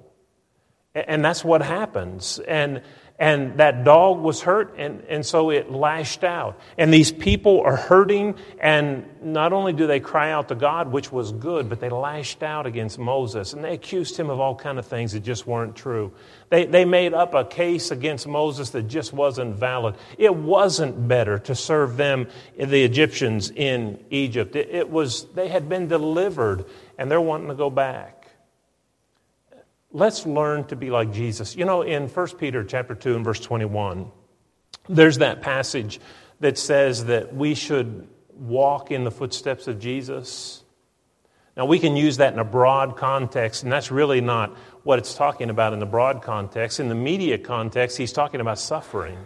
And 0.94 1.24
that's 1.24 1.44
what 1.44 1.62
happens. 1.62 2.38
And, 2.40 2.82
and 3.18 3.58
that 3.58 3.82
dog 3.82 4.20
was 4.20 4.42
hurt, 4.42 4.74
and, 4.78 5.02
and 5.08 5.26
so 5.26 5.50
it 5.50 5.72
lashed 5.72 6.22
out. 6.22 6.60
And 6.76 6.94
these 6.94 7.10
people 7.10 7.60
are 7.62 7.74
hurting, 7.74 8.36
and 8.60 9.04
not 9.20 9.52
only 9.52 9.72
do 9.72 9.88
they 9.88 9.98
cry 9.98 10.30
out 10.30 10.48
to 10.48 10.54
God, 10.54 10.92
which 10.92 11.10
was 11.10 11.32
good, 11.32 11.68
but 11.68 11.80
they 11.80 11.88
lashed 11.88 12.44
out 12.44 12.64
against 12.64 12.96
Moses, 12.96 13.54
and 13.54 13.64
they 13.64 13.74
accused 13.74 14.16
him 14.16 14.30
of 14.30 14.38
all 14.38 14.54
kind 14.54 14.78
of 14.78 14.86
things 14.86 15.12
that 15.12 15.24
just 15.24 15.48
weren't 15.48 15.74
true. 15.74 16.12
They, 16.50 16.66
they 16.66 16.84
made 16.84 17.12
up 17.12 17.34
a 17.34 17.44
case 17.44 17.90
against 17.90 18.28
Moses 18.28 18.70
that 18.70 18.84
just 18.84 19.12
wasn't 19.12 19.56
valid. 19.56 19.96
It 20.16 20.34
wasn't 20.34 21.08
better 21.08 21.40
to 21.40 21.56
serve 21.56 21.96
them, 21.96 22.28
the 22.56 22.84
Egyptians 22.84 23.50
in 23.50 24.02
Egypt. 24.10 24.54
It, 24.54 24.68
it 24.70 24.90
was, 24.90 25.24
they 25.34 25.48
had 25.48 25.68
been 25.68 25.88
delivered, 25.88 26.66
and 26.96 27.10
they're 27.10 27.20
wanting 27.20 27.48
to 27.48 27.54
go 27.56 27.68
back. 27.68 28.17
Let's 29.92 30.26
learn 30.26 30.64
to 30.64 30.76
be 30.76 30.90
like 30.90 31.12
Jesus. 31.12 31.56
You 31.56 31.64
know, 31.64 31.82
in 31.82 32.08
1 32.08 32.28
Peter 32.36 32.62
chapter 32.62 32.94
2 32.94 33.16
and 33.16 33.24
verse 33.24 33.40
21, 33.40 34.10
there's 34.88 35.18
that 35.18 35.40
passage 35.40 35.98
that 36.40 36.58
says 36.58 37.06
that 37.06 37.34
we 37.34 37.54
should 37.54 38.06
walk 38.32 38.90
in 38.90 39.04
the 39.04 39.10
footsteps 39.10 39.66
of 39.66 39.80
Jesus. 39.80 40.62
Now, 41.56 41.64
we 41.64 41.78
can 41.78 41.96
use 41.96 42.18
that 42.18 42.32
in 42.32 42.38
a 42.38 42.44
broad 42.44 42.96
context, 42.96 43.64
and 43.64 43.72
that's 43.72 43.90
really 43.90 44.20
not 44.20 44.56
what 44.84 44.98
it's 44.98 45.14
talking 45.14 45.50
about 45.50 45.72
in 45.72 45.80
the 45.80 45.86
broad 45.86 46.22
context. 46.22 46.78
In 46.78 46.88
the 46.88 46.94
media 46.94 47.38
context, 47.38 47.96
he's 47.96 48.12
talking 48.12 48.40
about 48.40 48.58
suffering. 48.58 49.18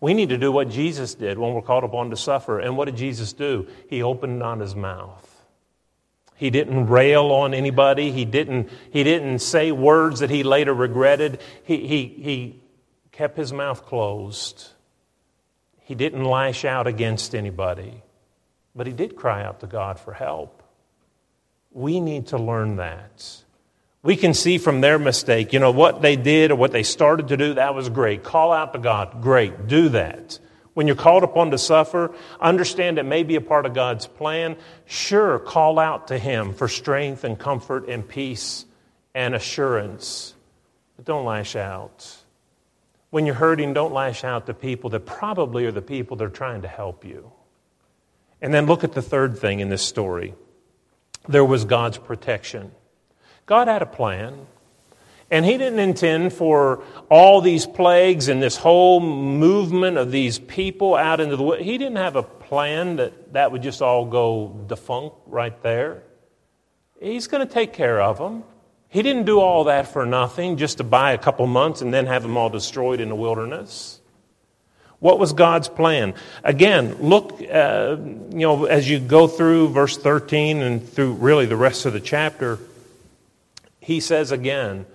We 0.00 0.14
need 0.14 0.30
to 0.30 0.38
do 0.38 0.50
what 0.50 0.68
Jesus 0.68 1.14
did 1.14 1.38
when 1.38 1.54
we're 1.54 1.62
called 1.62 1.84
upon 1.84 2.10
to 2.10 2.16
suffer. 2.16 2.58
And 2.58 2.76
what 2.76 2.86
did 2.86 2.96
Jesus 2.96 3.32
do? 3.32 3.68
He 3.88 4.02
opened 4.02 4.38
not 4.38 4.60
his 4.60 4.74
mouth. 4.74 5.29
He 6.40 6.48
didn't 6.48 6.86
rail 6.86 7.32
on 7.32 7.52
anybody. 7.52 8.12
He 8.12 8.24
didn't, 8.24 8.70
he 8.90 9.04
didn't 9.04 9.40
say 9.40 9.72
words 9.72 10.20
that 10.20 10.30
he 10.30 10.42
later 10.42 10.72
regretted. 10.72 11.38
He, 11.64 11.86
he, 11.86 12.06
he 12.06 12.60
kept 13.12 13.36
his 13.36 13.52
mouth 13.52 13.84
closed. 13.84 14.70
He 15.80 15.94
didn't 15.94 16.24
lash 16.24 16.64
out 16.64 16.86
against 16.86 17.34
anybody. 17.34 18.02
But 18.74 18.86
he 18.86 18.94
did 18.94 19.16
cry 19.16 19.44
out 19.44 19.60
to 19.60 19.66
God 19.66 20.00
for 20.00 20.14
help. 20.14 20.62
We 21.72 22.00
need 22.00 22.28
to 22.28 22.38
learn 22.38 22.76
that. 22.76 23.44
We 24.02 24.16
can 24.16 24.32
see 24.32 24.56
from 24.56 24.80
their 24.80 24.98
mistake, 24.98 25.52
you 25.52 25.58
know, 25.58 25.72
what 25.72 26.00
they 26.00 26.16
did 26.16 26.52
or 26.52 26.56
what 26.56 26.72
they 26.72 26.84
started 26.84 27.28
to 27.28 27.36
do, 27.36 27.52
that 27.52 27.74
was 27.74 27.90
great. 27.90 28.24
Call 28.24 28.50
out 28.50 28.72
to 28.72 28.78
God, 28.78 29.20
great, 29.20 29.66
do 29.66 29.90
that. 29.90 30.38
When 30.74 30.86
you're 30.86 30.96
called 30.96 31.24
upon 31.24 31.50
to 31.50 31.58
suffer, 31.58 32.14
understand 32.40 32.98
it 32.98 33.04
may 33.04 33.22
be 33.22 33.36
a 33.36 33.40
part 33.40 33.66
of 33.66 33.74
God's 33.74 34.06
plan. 34.06 34.56
Sure, 34.86 35.38
call 35.38 35.78
out 35.78 36.08
to 36.08 36.18
Him 36.18 36.54
for 36.54 36.68
strength 36.68 37.24
and 37.24 37.38
comfort 37.38 37.88
and 37.88 38.06
peace 38.08 38.64
and 39.14 39.34
assurance. 39.34 40.34
But 40.96 41.04
don't 41.04 41.24
lash 41.24 41.56
out. 41.56 42.16
When 43.10 43.26
you're 43.26 43.34
hurting, 43.34 43.74
don't 43.74 43.92
lash 43.92 44.22
out 44.22 44.46
to 44.46 44.54
people 44.54 44.90
that 44.90 45.04
probably 45.06 45.66
are 45.66 45.72
the 45.72 45.82
people 45.82 46.16
that 46.18 46.24
are 46.24 46.28
trying 46.28 46.62
to 46.62 46.68
help 46.68 47.04
you. 47.04 47.32
And 48.40 48.54
then 48.54 48.66
look 48.66 48.84
at 48.84 48.92
the 48.92 49.02
third 49.02 49.38
thing 49.38 49.60
in 49.60 49.68
this 49.68 49.82
story 49.82 50.34
there 51.28 51.44
was 51.44 51.64
God's 51.64 51.98
protection. 51.98 52.72
God 53.46 53.68
had 53.68 53.82
a 53.82 53.86
plan. 53.86 54.46
And 55.30 55.44
he 55.44 55.56
didn't 55.58 55.78
intend 55.78 56.32
for 56.32 56.82
all 57.08 57.40
these 57.40 57.64
plagues 57.64 58.28
and 58.28 58.42
this 58.42 58.56
whole 58.56 58.98
movement 59.00 59.96
of 59.96 60.10
these 60.10 60.38
people 60.38 60.96
out 60.96 61.20
into 61.20 61.36
the 61.36 61.42
world. 61.42 61.60
He 61.60 61.78
didn't 61.78 61.96
have 61.96 62.16
a 62.16 62.22
plan 62.22 62.96
that 62.96 63.32
that 63.32 63.52
would 63.52 63.62
just 63.62 63.80
all 63.80 64.06
go 64.06 64.64
defunct 64.66 65.16
right 65.26 65.62
there. 65.62 66.02
He's 67.00 67.28
going 67.28 67.46
to 67.46 67.52
take 67.52 67.72
care 67.72 68.00
of 68.00 68.18
them. 68.18 68.42
He 68.88 69.02
didn't 69.02 69.24
do 69.24 69.38
all 69.38 69.64
that 69.64 69.92
for 69.92 70.04
nothing, 70.04 70.56
just 70.56 70.78
to 70.78 70.84
buy 70.84 71.12
a 71.12 71.18
couple 71.18 71.46
months 71.46 71.80
and 71.80 71.94
then 71.94 72.06
have 72.06 72.22
them 72.22 72.36
all 72.36 72.50
destroyed 72.50 73.00
in 73.00 73.08
the 73.08 73.14
wilderness. 73.14 74.00
What 74.98 75.20
was 75.20 75.32
God's 75.32 75.68
plan? 75.68 76.14
Again, 76.42 76.96
look, 76.96 77.40
uh, 77.40 77.96
you 78.00 78.40
know, 78.40 78.64
as 78.64 78.90
you 78.90 78.98
go 78.98 79.28
through 79.28 79.68
verse 79.68 79.96
13 79.96 80.60
and 80.60 80.86
through 80.86 81.12
really 81.12 81.46
the 81.46 81.56
rest 81.56 81.86
of 81.86 81.92
the 81.92 82.00
chapter, 82.00 82.58
he 83.80 84.00
says 84.00 84.32
again, 84.32 84.86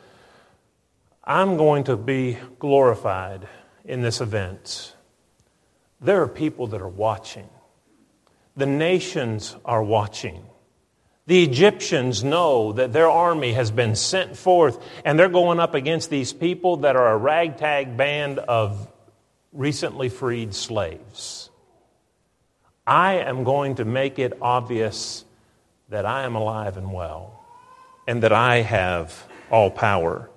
I'm 1.28 1.58
going 1.58 1.86
to 1.86 1.98
be 1.98 2.38
glorified 2.60 3.48
in 3.84 4.02
this 4.02 4.22
event. 4.22 4.96
There 6.00 6.22
are 6.22 6.28
people 6.28 6.68
that 6.68 6.82
are 6.82 6.88
watching. 6.88 7.50
The 8.56 8.68
nations 8.68 9.56
are 9.66 9.84
watching. 9.84 10.46
The 11.28 11.44
Egyptians 11.44 12.24
know 12.24 12.74
that 12.74 12.94
their 12.94 13.10
army 13.10 13.54
has 13.54 13.72
been 13.72 13.96
sent 13.96 14.38
forth 14.38 14.78
and 15.04 15.18
they're 15.18 15.28
going 15.28 15.60
up 15.60 15.74
against 15.74 16.12
these 16.12 16.32
people 16.32 16.78
that 16.78 16.96
are 16.96 17.14
a 17.14 17.18
ragtag 17.18 17.98
band 17.98 18.38
of 18.38 18.88
recently 19.52 20.10
freed 20.10 20.54
slaves. 20.54 21.50
I 22.86 23.16
am 23.16 23.44
going 23.44 23.76
to 23.76 23.86
make 23.86 24.20
it 24.20 24.38
obvious 24.40 25.26
that 25.90 26.06
I 26.06 26.24
am 26.24 26.36
alive 26.36 26.78
and 26.78 26.94
well 26.94 27.44
and 28.08 28.22
that 28.22 28.32
I 28.32 28.58
have 28.58 29.28
all 29.50 29.72
power. 29.72 30.30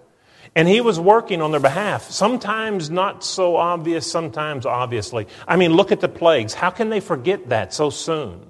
And 0.59 0.67
he 0.67 0.81
was 0.81 0.99
working 0.99 1.41
on 1.41 1.53
their 1.53 1.61
behalf, 1.61 2.11
sometimes 2.11 2.91
not 2.91 3.23
so 3.23 3.55
obvious, 3.55 4.11
sometimes 4.11 4.67
obviously. 4.67 5.29
I 5.47 5.55
mean, 5.55 5.73
look 5.73 5.93
at 5.93 6.01
the 6.01 6.09
plagues. 6.09 6.53
How 6.53 6.71
can 6.71 6.89
they 6.89 6.99
forget 6.99 7.51
that 7.51 7.73
so 7.73 7.91
soon? 7.91 8.45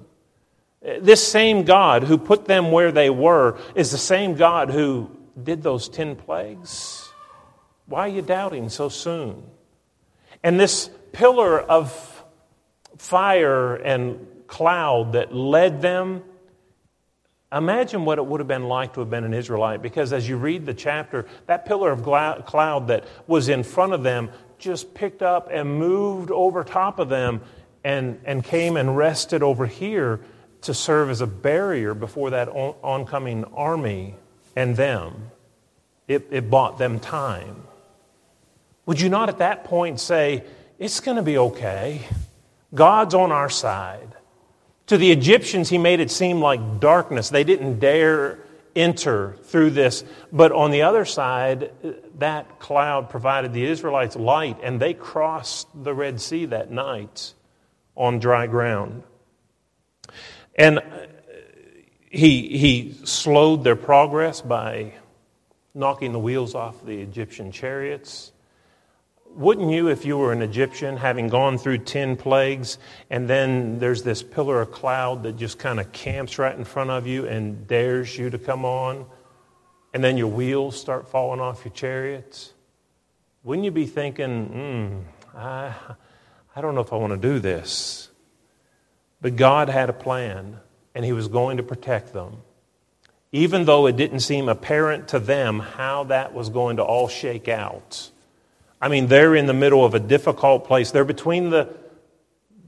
This 0.81 1.23
same 1.23 1.65
God 1.65 2.05
who 2.05 2.17
put 2.17 2.47
them 2.47 2.73
where 2.73 2.93
they 2.93 3.11
were 3.11 3.59
is 3.75 3.91
the 3.91 3.99
same 3.99 4.37
God 4.37 4.71
who 4.71 5.11
did 5.43 5.62
those 5.62 5.91
10 5.91 6.17
plagues. 6.17 7.12
Why 7.85 8.07
are 8.07 8.09
you 8.09 8.23
doubting 8.23 8.71
so 8.71 8.88
soon? 8.88 9.43
And 10.43 10.59
this 10.59 10.88
pillar 11.12 11.61
of 11.61 12.25
fire 12.97 13.75
and 13.77 14.27
cloud 14.47 15.12
that 15.12 15.35
led 15.35 15.83
them. 15.83 16.25
Imagine 17.50 18.05
what 18.05 18.19
it 18.19 18.26
would 18.26 18.40
have 18.40 18.49
been 18.49 18.69
like 18.69 18.95
to 18.95 19.00
have 19.00 19.09
been 19.09 19.25
an 19.25 19.33
Israelite, 19.33 19.81
because 19.81 20.12
as 20.12 20.28
you 20.28 20.37
read 20.37 20.67
the 20.67 20.75
chapter, 20.75 21.26
that 21.47 21.64
pillar 21.64 21.90
of 21.90 22.02
cloud 22.02 22.88
that 22.88 23.05
was 23.26 23.49
in 23.49 23.62
front 23.62 23.95
of 23.95 24.02
them 24.02 24.31
just 24.59 24.93
picked 24.93 25.23
up 25.23 25.49
and 25.50 25.78
moved 25.78 26.31
over 26.31 26.62
top 26.62 26.99
of 26.99 27.09
them 27.09 27.40
and, 27.85 28.21
and 28.25 28.45
came 28.45 28.76
and 28.76 28.97
rested 28.97 29.43
over 29.43 29.67
here 29.67 30.21
to 30.62 30.75
serve 30.75 31.09
as 31.09 31.21
a 31.21 31.26
barrier 31.26 31.95
before 31.95 32.31
that 32.31 32.49
on, 32.49 32.75
oncoming 32.83 33.45
army 33.45 34.14
and 34.55 34.76
them. 34.76 35.31
It, 36.07 36.26
it 36.31 36.50
bought 36.50 36.78
them 36.78 37.00
time. 37.00 37.62
Would 38.85 39.00
you 39.00 39.09
not 39.09 39.28
at 39.28 39.38
that 39.38 39.64
point 39.64 40.00
say, 40.00 40.45
It's 40.78 41.00
going 41.00 41.17
to 41.17 41.23
be 41.23 41.38
okay? 41.38 42.02
God's 42.75 43.14
on 43.14 43.33
our 43.33 43.49
side. 43.49 44.18
To 44.88 44.97
the 44.97 45.12
Egyptians, 45.12 45.68
he 45.68 45.78
made 45.78 46.00
it 46.00 46.11
seem 46.11 46.40
like 46.40 46.80
darkness. 46.80 47.28
They 47.28 47.45
didn't 47.45 47.78
dare 47.78 48.38
enter 48.75 49.37
through 49.45 49.71
this. 49.71 50.02
But 50.33 50.50
on 50.52 50.71
the 50.71 50.83
other 50.83 51.04
side, 51.04 51.73
that 52.18 52.59
cloud 52.59 53.11
provided 53.11 53.52
the 53.52 53.64
Israelites 53.64 54.16
light, 54.16 54.59
and 54.62 54.80
they 54.80 54.95
crossed 54.95 55.68
the 55.75 55.92
Red 55.92 56.21
Sea 56.21 56.47
that 56.47 56.71
night 56.71 57.35
on 57.97 58.18
dry 58.18 58.47
ground. 58.47 59.02
And 60.54 60.78
uh, 60.78 60.83
he, 62.11 62.57
he 62.57 62.97
slowed 63.04 63.64
their 63.64 63.76
progress 63.76 64.40
by 64.40 64.95
knocking 65.75 66.12
the 66.12 66.18
wheels 66.18 66.54
off 66.54 66.85
the 66.85 66.99
Egyptian 67.00 67.52
chariots 67.52 68.33
wouldn't 69.38 69.71
you, 69.71 69.87
if 69.87 70.04
you 70.04 70.18
were 70.18 70.33
an 70.33 70.42
Egyptian, 70.42 70.97
having 70.97 71.28
gone 71.28 71.59
through 71.59 71.78
10 71.78 72.16
plagues, 72.16 72.76
and 73.09 73.28
then 73.28 73.78
there's 73.78 74.02
this 74.02 74.21
pillar 74.21 74.61
of 74.61 74.73
cloud 74.73 75.23
that 75.23 75.37
just 75.37 75.61
kind 75.61 75.78
of 75.78 75.92
camps 75.92 76.40
right 76.40 76.57
in 76.57 76.64
front 76.64 76.90
of 76.90 77.07
you 77.07 77.25
and 77.25 77.68
dares 77.68 78.18
you 78.18 78.30
to 78.30 78.38
come 78.38 78.64
on, 78.64 79.07
and 79.95 80.02
then 80.02 80.16
your 80.16 80.26
wheels 80.26 80.78
start 80.78 81.09
falling 81.09 81.38
off 81.38 81.64
your 81.64 81.73
chariots? 81.73 82.52
Wouldn't 83.45 83.64
you 83.64 83.71
be 83.71 83.87
thinking, 83.87 84.47
hmm, 84.47 85.38
I, 85.38 85.73
I 86.57 86.61
don't 86.61 86.75
know 86.75 86.80
if 86.80 86.92
I 86.92 86.97
want 86.97 87.12
to 87.12 87.16
do 87.16 87.38
this? 87.38 88.11
But 89.21 89.37
God 89.37 89.68
had 89.68 89.88
a 89.88 89.92
plan, 89.92 90.59
and 90.97 91.04
He 91.04 91.12
was 91.12 91.28
going 91.28 91.59
to 91.59 91.62
protect 91.62 92.12
them. 92.12 92.38
Even 93.30 93.66
though 93.66 93.87
it 93.87 93.95
didn't 93.95 94.21
seem 94.21 94.49
apparent 94.49 95.07
to 95.09 95.21
them 95.21 95.61
how 95.61 96.04
that 96.04 96.35
was 96.35 96.49
going 96.49 96.78
to 96.78 96.83
all 96.83 97.07
shake 97.07 97.47
out 97.47 98.11
I 98.81 98.89
mean, 98.89 99.09
they're 99.09 99.35
in 99.35 99.47
the 99.47 99.55
middle 99.55 99.85
of 99.85 99.95
a 99.95 100.01
difficult 100.01 100.67
place. 100.67 100.91
They're 100.91 101.05
between 101.05 101.51
the 101.51 101.75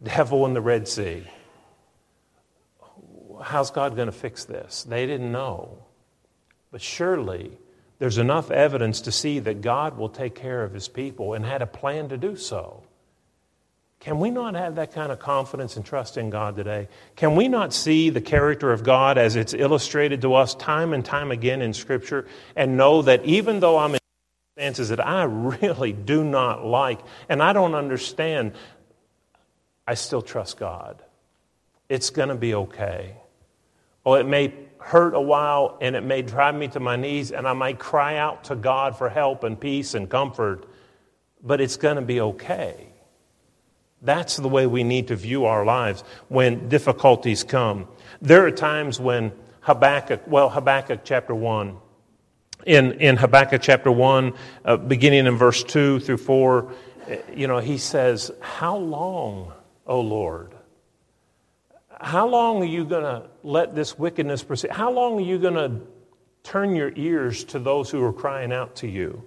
devil 0.03 0.47
and 0.47 0.57
the 0.57 0.61
Red 0.61 0.89
Sea. 0.89 1.25
How's 3.43 3.71
God 3.71 3.97
going 3.97 4.07
to 4.07 4.13
fix 4.13 4.45
this? 4.45 4.85
They 4.85 5.07
didn't 5.07 5.31
know. 5.31 5.79
But 6.73 6.83
surely 6.83 7.53
there's 7.99 8.19
enough 8.19 8.51
evidence 8.51 9.03
to 9.03 9.13
see 9.13 9.39
that 9.41 9.61
God 9.61 9.97
will 9.97 10.09
take 10.09 10.35
care 10.35 10.65
of 10.65 10.73
his 10.73 10.89
people 10.89 11.35
and 11.35 11.45
had 11.45 11.63
a 11.63 11.67
plan 11.67 12.09
to 12.09 12.17
do 12.17 12.37
so. 12.37 12.83
Can 14.01 14.19
we 14.19 14.31
not 14.31 14.55
have 14.55 14.77
that 14.77 14.95
kind 14.95 15.13
of 15.13 15.19
confidence 15.19 15.77
and 15.77 15.85
trust 15.85 16.17
in 16.17 16.31
God 16.31 16.57
today? 16.57 16.89
Can 17.17 17.37
we 17.37 17.49
not 17.49 17.75
see 17.75 18.09
the 18.09 18.23
character 18.23 18.73
of 18.73 18.83
God 18.83 19.19
as 19.19 19.37
it's 19.37 19.53
illustrated 19.53 20.23
to 20.23 20.35
us 20.35 20.55
time 20.55 20.95
and 20.95 21.05
time 21.05 21.31
again 21.31 21.61
in 21.61 21.75
Scripture 21.75 22.27
and 22.57 22.79
know 22.79 23.03
that 23.03 23.23
even 23.27 23.61
though 23.61 23.77
I'm 23.77 24.00
circumstances 24.61 24.91
that 24.91 25.07
I 25.07 25.25
really 25.25 25.93
do 25.93 26.23
not 26.23 26.65
like 26.65 27.01
and 27.29 27.43
I 27.43 27.53
don't 27.53 27.75
understand, 27.75 28.53
I 29.87 29.95
still 29.95 30.23
trust 30.23 30.59
God. 30.59 31.03
It's 31.89 32.11
going 32.11 32.29
to 32.29 32.35
be 32.35 32.55
okay. 32.55 33.17
Oh, 34.05 34.15
it 34.15 34.27
may 34.27 34.53
hurt 34.79 35.15
a 35.15 35.21
while 35.21 35.79
and 35.81 35.97
it 35.97 36.03
may 36.03 36.23
drive 36.23 36.55
me 36.55 36.69
to 36.69 36.81
my 36.81 36.97
knees 36.97 37.33
and 37.33 37.49
I 37.49 37.55
might 37.55 37.79
cry 37.79 38.17
out 38.17 38.45
to 38.45 38.55
God 38.55 38.97
for 38.97 39.09
help 39.09 39.45
and 39.45 39.59
peace 39.59 39.95
and 39.95 40.09
comfort, 40.09 40.67
but 41.43 41.61
it's 41.61 41.77
going 41.77 41.97
to 41.97 42.03
be 42.03 42.21
okay. 42.21 42.87
That's 44.03 44.37
the 44.37 44.49
way 44.49 44.67
we 44.67 44.85
need 44.85 45.09
to 45.09 45.17
view 45.17 45.45
our 45.47 45.65
lives 45.65 46.05
when 46.29 46.69
difficulties 46.69 47.45
come. 47.45 47.89
There 48.23 48.47
are 48.47 48.51
times 48.51 49.01
when 49.01 49.33
Habakkuk, 49.63 50.23
well, 50.27 50.49
Habakkuk 50.49 51.01
chapter 51.05 51.35
1, 51.35 51.77
in, 52.67 52.93
in 53.01 53.17
Habakkuk 53.17 53.63
chapter 53.63 53.91
1, 53.91 54.33
uh, 54.65 54.77
beginning 54.77 55.27
in 55.27 55.37
verse 55.37 55.63
2 55.65 56.01
through 56.01 56.19
4, 56.19 56.73
you 57.35 57.47
know, 57.47 57.59
he 57.59 57.79
says, 57.79 58.31
How 58.41 58.77
long, 58.77 59.53
O 59.87 60.01
Lord? 60.01 60.55
How 62.01 62.27
long 62.27 62.63
are 62.63 62.67
you 62.67 62.85
going 62.85 63.03
to 63.03 63.29
let 63.43 63.75
this 63.75 63.99
wickedness 63.99 64.43
proceed? 64.43 64.71
How 64.71 64.91
long 64.91 65.19
are 65.19 65.27
you 65.27 65.39
going 65.39 65.55
to 65.55 65.81
turn 66.43 66.75
your 66.75 66.93
ears 66.97 67.45
to 67.45 67.59
those 67.59 67.91
who 67.91 68.03
are 68.03 68.13
crying 68.13 68.53
out 68.53 68.77
to 68.77 68.89
you? 68.89 69.25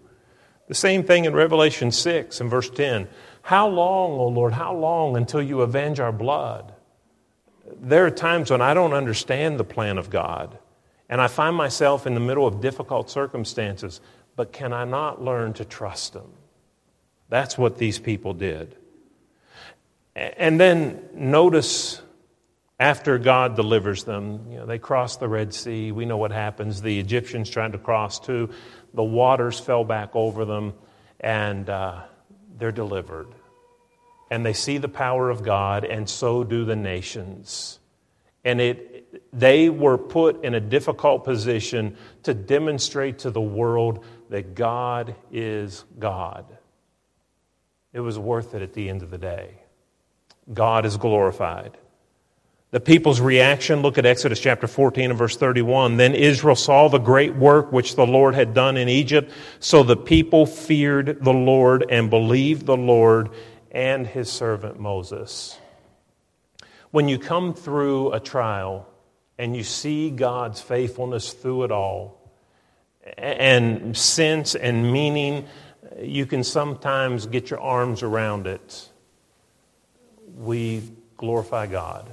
The 0.67 0.73
same 0.73 1.03
thing 1.03 1.25
in 1.25 1.33
Revelation 1.33 1.91
6 1.91 2.41
and 2.41 2.49
verse 2.49 2.69
10. 2.69 3.07
How 3.43 3.67
long, 3.67 4.13
O 4.13 4.27
Lord, 4.27 4.53
how 4.53 4.73
long 4.73 5.17
until 5.17 5.41
you 5.41 5.61
avenge 5.61 5.99
our 5.99 6.11
blood? 6.11 6.73
There 7.79 8.05
are 8.05 8.11
times 8.11 8.49
when 8.49 8.61
I 8.61 8.73
don't 8.73 8.93
understand 8.93 9.59
the 9.59 9.63
plan 9.63 9.97
of 9.97 10.09
God. 10.09 10.57
And 11.13 11.21
I 11.21 11.27
find 11.27 11.55
myself 11.55 12.07
in 12.07 12.15
the 12.15 12.19
middle 12.19 12.47
of 12.47 12.59
difficult 12.59 13.07
circumstances, 13.07 14.01
but 14.35 14.51
can 14.51 14.73
I 14.73 14.83
not 14.83 15.23
learn 15.23 15.53
to 15.53 15.63
trust 15.63 16.15
Him? 16.15 16.27
That's 17.29 17.55
what 17.55 17.77
these 17.77 17.99
people 17.99 18.33
did. 18.33 18.75
And 20.15 20.59
then 20.59 21.07
notice 21.13 22.01
after 22.79 23.19
God 23.19 23.55
delivers 23.55 24.05
them, 24.05 24.47
you 24.49 24.57
know, 24.57 24.65
they 24.65 24.79
cross 24.79 25.17
the 25.17 25.27
Red 25.27 25.53
Sea. 25.53 25.91
We 25.91 26.05
know 26.05 26.17
what 26.17 26.31
happens. 26.31 26.81
The 26.81 26.99
Egyptians 26.99 27.47
tried 27.47 27.73
to 27.73 27.77
cross 27.77 28.19
too. 28.19 28.49
The 28.95 29.03
waters 29.03 29.59
fell 29.59 29.83
back 29.83 30.15
over 30.15 30.45
them, 30.45 30.73
and 31.19 31.69
uh, 31.69 32.01
they're 32.57 32.71
delivered. 32.71 33.27
And 34.31 34.43
they 34.43 34.53
see 34.53 34.79
the 34.79 34.89
power 34.89 35.29
of 35.29 35.43
God, 35.43 35.85
and 35.85 36.09
so 36.09 36.43
do 36.43 36.65
the 36.65 36.75
nations. 36.75 37.77
And 38.43 38.59
it 38.59 38.93
they 39.31 39.69
were 39.69 39.97
put 39.97 40.43
in 40.43 40.53
a 40.53 40.59
difficult 40.59 41.23
position 41.23 41.97
to 42.23 42.33
demonstrate 42.33 43.19
to 43.19 43.31
the 43.31 43.41
world 43.41 44.03
that 44.29 44.55
God 44.55 45.15
is 45.31 45.85
God. 45.99 46.45
It 47.93 47.99
was 47.99 48.17
worth 48.17 48.55
it 48.55 48.61
at 48.61 48.73
the 48.73 48.89
end 48.89 49.03
of 49.03 49.11
the 49.11 49.17
day. 49.17 49.51
God 50.51 50.85
is 50.85 50.97
glorified. 50.97 51.77
The 52.71 52.79
people's 52.79 53.21
reaction, 53.21 53.83
look 53.83 53.99
at 53.99 54.05
Exodus 54.05 54.39
chapter 54.39 54.65
14 54.65 55.11
and 55.11 55.19
verse 55.19 55.37
31. 55.37 55.97
Then 55.97 56.15
Israel 56.15 56.55
saw 56.55 56.89
the 56.89 56.97
great 56.97 57.35
work 57.35 57.71
which 57.71 57.95
the 57.95 58.05
Lord 58.05 58.33
had 58.33 58.55
done 58.55 58.77
in 58.77 58.89
Egypt. 58.89 59.31
So 59.59 59.83
the 59.83 59.95
people 59.95 60.47
feared 60.47 61.23
the 61.23 61.33
Lord 61.33 61.85
and 61.87 62.09
believed 62.09 62.65
the 62.65 62.75
Lord 62.75 63.29
and 63.71 64.07
his 64.07 64.31
servant 64.31 64.79
Moses. 64.79 65.59
When 66.93 67.09
you 67.09 67.17
come 67.17 67.55
through 67.55 68.11
a 68.11 68.19
trial, 68.19 68.87
and 69.39 69.57
you 69.57 69.63
see 69.63 70.11
God's 70.11 70.61
faithfulness 70.61 71.33
through 71.33 71.63
it 71.63 71.71
all, 71.71 72.21
and 73.17 73.97
sense 73.97 74.53
and 74.53 74.93
meaning, 74.93 75.47
you 75.99 76.27
can 76.27 76.43
sometimes 76.43 77.25
get 77.25 77.49
your 77.49 77.59
arms 77.59 78.03
around 78.03 78.45
it. 78.45 78.89
We 80.37 80.83
glorify 81.17 81.65
God. 81.65 82.11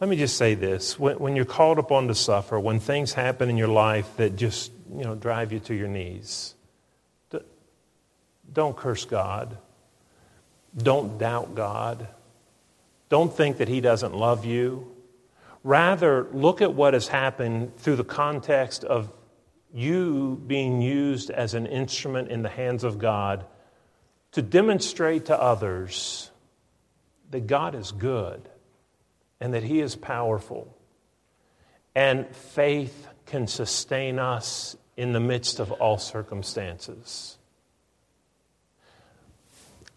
Let 0.00 0.10
me 0.10 0.16
just 0.16 0.36
say 0.36 0.54
this. 0.54 0.98
When, 0.98 1.20
when, 1.20 1.36
you're 1.36 1.44
called 1.44 1.78
upon 1.78 2.08
to 2.08 2.16
suffer, 2.16 2.58
when 2.58 2.80
things 2.80 3.12
happen 3.12 3.48
in 3.48 3.56
your 3.56 3.68
life 3.68 4.16
that 4.16 4.34
just, 4.34 4.72
you 4.92 5.04
know, 5.04 5.14
drive 5.14 5.52
you 5.52 5.60
to 5.60 5.74
your 5.76 5.86
knees, 5.86 6.56
don't 8.52 8.76
curse 8.76 9.04
God. 9.04 9.58
Don't 10.76 11.18
doubt 11.18 11.54
God. 11.54 12.08
Don't 13.08 13.32
think 13.32 13.58
that 13.58 13.68
He 13.68 13.80
doesn't 13.80 14.14
love 14.14 14.44
you. 14.44 14.94
Rather, 15.64 16.28
look 16.32 16.62
at 16.62 16.74
what 16.74 16.94
has 16.94 17.08
happened 17.08 17.76
through 17.78 17.96
the 17.96 18.04
context 18.04 18.84
of 18.84 19.12
you 19.72 20.40
being 20.46 20.80
used 20.80 21.30
as 21.30 21.54
an 21.54 21.66
instrument 21.66 22.28
in 22.30 22.42
the 22.42 22.48
hands 22.48 22.84
of 22.84 22.98
God 22.98 23.44
to 24.32 24.42
demonstrate 24.42 25.26
to 25.26 25.40
others 25.40 26.30
that 27.30 27.46
God 27.46 27.74
is 27.74 27.92
good 27.92 28.48
and 29.40 29.54
that 29.54 29.62
He 29.62 29.80
is 29.80 29.96
powerful. 29.96 30.74
And 31.94 32.26
faith 32.34 33.08
can 33.26 33.46
sustain 33.46 34.18
us 34.18 34.76
in 34.96 35.12
the 35.12 35.20
midst 35.20 35.60
of 35.60 35.72
all 35.72 35.98
circumstances. 35.98 37.37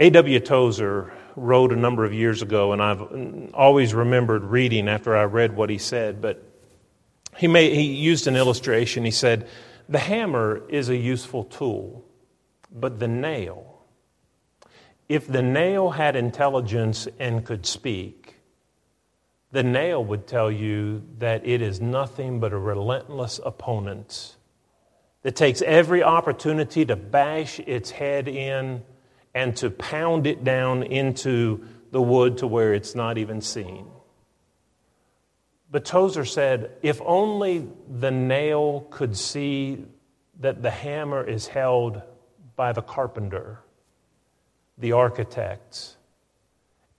A.W. 0.02 0.40
Tozer 0.40 1.14
wrote 1.36 1.72
a 1.72 1.76
number 1.76 2.04
of 2.04 2.12
years 2.12 2.42
ago, 2.42 2.74
and 2.74 2.82
I've 2.82 3.54
always 3.54 3.94
remembered 3.94 4.44
reading 4.44 4.90
after 4.90 5.16
I 5.16 5.26
read 5.26 5.56
what 5.56 5.70
he 5.70 5.78
said, 5.78 6.20
but 6.20 6.44
he, 7.38 7.48
made, 7.48 7.76
he 7.76 7.84
used 7.84 8.26
an 8.26 8.36
illustration. 8.36 9.06
He 9.06 9.12
said, 9.12 9.48
The 9.88 10.00
hammer 10.00 10.64
is 10.70 10.90
a 10.90 10.98
useful 10.98 11.44
tool, 11.44 12.04
but 12.72 13.00
the 13.00 13.08
nail, 13.08 13.84
if 15.08 15.28
the 15.28 15.44
nail 15.44 15.92
had 15.92 16.16
intelligence 16.16 17.08
and 17.20 17.46
could 17.46 17.68
speak, 17.68 18.38
the 19.52 19.62
nail 19.62 20.04
would 20.04 20.26
tell 20.26 20.52
you 20.52 21.04
that 21.20 21.46
it 21.46 21.62
is 21.62 21.80
nothing 21.80 22.40
but 22.40 22.54
a 22.54 22.58
relentless 22.58 23.40
opponent 23.46 24.36
that 25.22 25.36
takes 25.36 25.62
every 25.62 26.02
opportunity 26.02 26.86
to 26.86 26.96
bash 26.96 27.60
its 27.60 27.92
head 27.92 28.28
in 28.28 28.82
and 29.34 29.56
to 29.58 29.70
pound 29.70 30.28
it 30.28 30.44
down 30.44 30.84
into 30.84 31.65
the 31.91 32.02
wood 32.02 32.38
to 32.39 32.48
where 32.48 32.74
it's 32.74 32.96
not 32.96 33.17
even 33.17 33.41
seen. 33.41 33.86
But 35.70 35.86
Tozer 35.86 36.26
said, 36.26 36.72
if 36.82 37.02
only 37.06 37.67
the 37.88 38.12
nail 38.12 38.88
could 38.89 39.15
see 39.15 39.86
that 40.41 40.62
the 40.62 40.70
hammer 40.70 41.24
is 41.24 41.48
held 41.48 42.02
by 42.56 42.74
the 42.74 42.82
carpenter, 42.82 43.60
the 44.78 44.91
architect, 44.91 45.96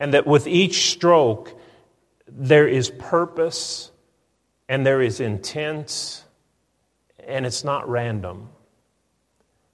and 0.01 0.15
that 0.15 0.27
with 0.27 0.47
each 0.47 0.91
stroke 0.91 1.59
there 2.27 2.67
is 2.67 2.91
purpose 2.91 3.91
and 4.69 4.87
there 4.87 5.03
is 5.03 5.21
intent 5.21 6.25
and 7.27 7.45
it's 7.45 7.63
not 7.63 7.89
random 7.89 8.49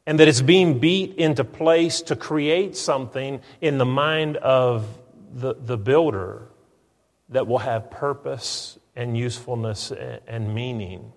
and 0.09 0.18
that 0.21 0.27
it's 0.27 0.40
being 0.40 0.79
beat 0.79 1.16
into 1.16 1.44
place 1.44 2.01
to 2.01 2.16
create 2.16 2.75
something 2.75 3.42
in 3.61 3.77
the 3.77 3.85
mind 3.85 4.38
of 4.38 4.88
the, 5.35 5.53
the 5.53 5.77
builder 5.77 6.49
that 7.29 7.47
will 7.47 7.59
have 7.59 7.90
purpose 7.90 8.79
and 8.97 9.18
usefulness 9.18 9.92
and 10.27 10.55
meaning. 10.55 11.12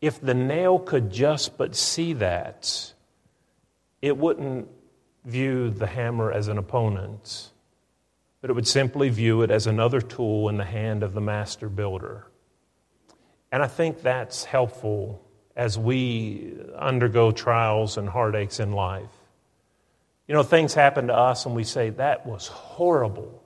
If 0.00 0.20
the 0.20 0.34
nail 0.34 0.80
could 0.80 1.12
just 1.12 1.56
but 1.56 1.76
see 1.76 2.14
that, 2.14 2.92
it 4.02 4.16
wouldn't 4.16 4.66
view 5.24 5.70
the 5.70 5.86
hammer 5.86 6.32
as 6.32 6.48
an 6.48 6.58
opponent, 6.58 7.52
but 8.40 8.50
it 8.50 8.54
would 8.54 8.66
simply 8.66 9.10
view 9.10 9.42
it 9.42 9.52
as 9.52 9.68
another 9.68 10.00
tool 10.00 10.48
in 10.48 10.56
the 10.56 10.64
hand 10.64 11.04
of 11.04 11.14
the 11.14 11.20
master 11.20 11.68
builder. 11.68 12.26
And 13.52 13.62
I 13.62 13.68
think 13.68 14.02
that's 14.02 14.42
helpful 14.42 15.23
as 15.56 15.78
we 15.78 16.54
undergo 16.76 17.30
trials 17.30 17.96
and 17.96 18.08
heartaches 18.08 18.60
in 18.60 18.72
life. 18.72 19.10
You 20.26 20.34
know, 20.34 20.42
things 20.42 20.74
happen 20.74 21.08
to 21.08 21.14
us 21.14 21.46
and 21.46 21.54
we 21.54 21.64
say, 21.64 21.90
that 21.90 22.26
was 22.26 22.48
horrible. 22.48 23.42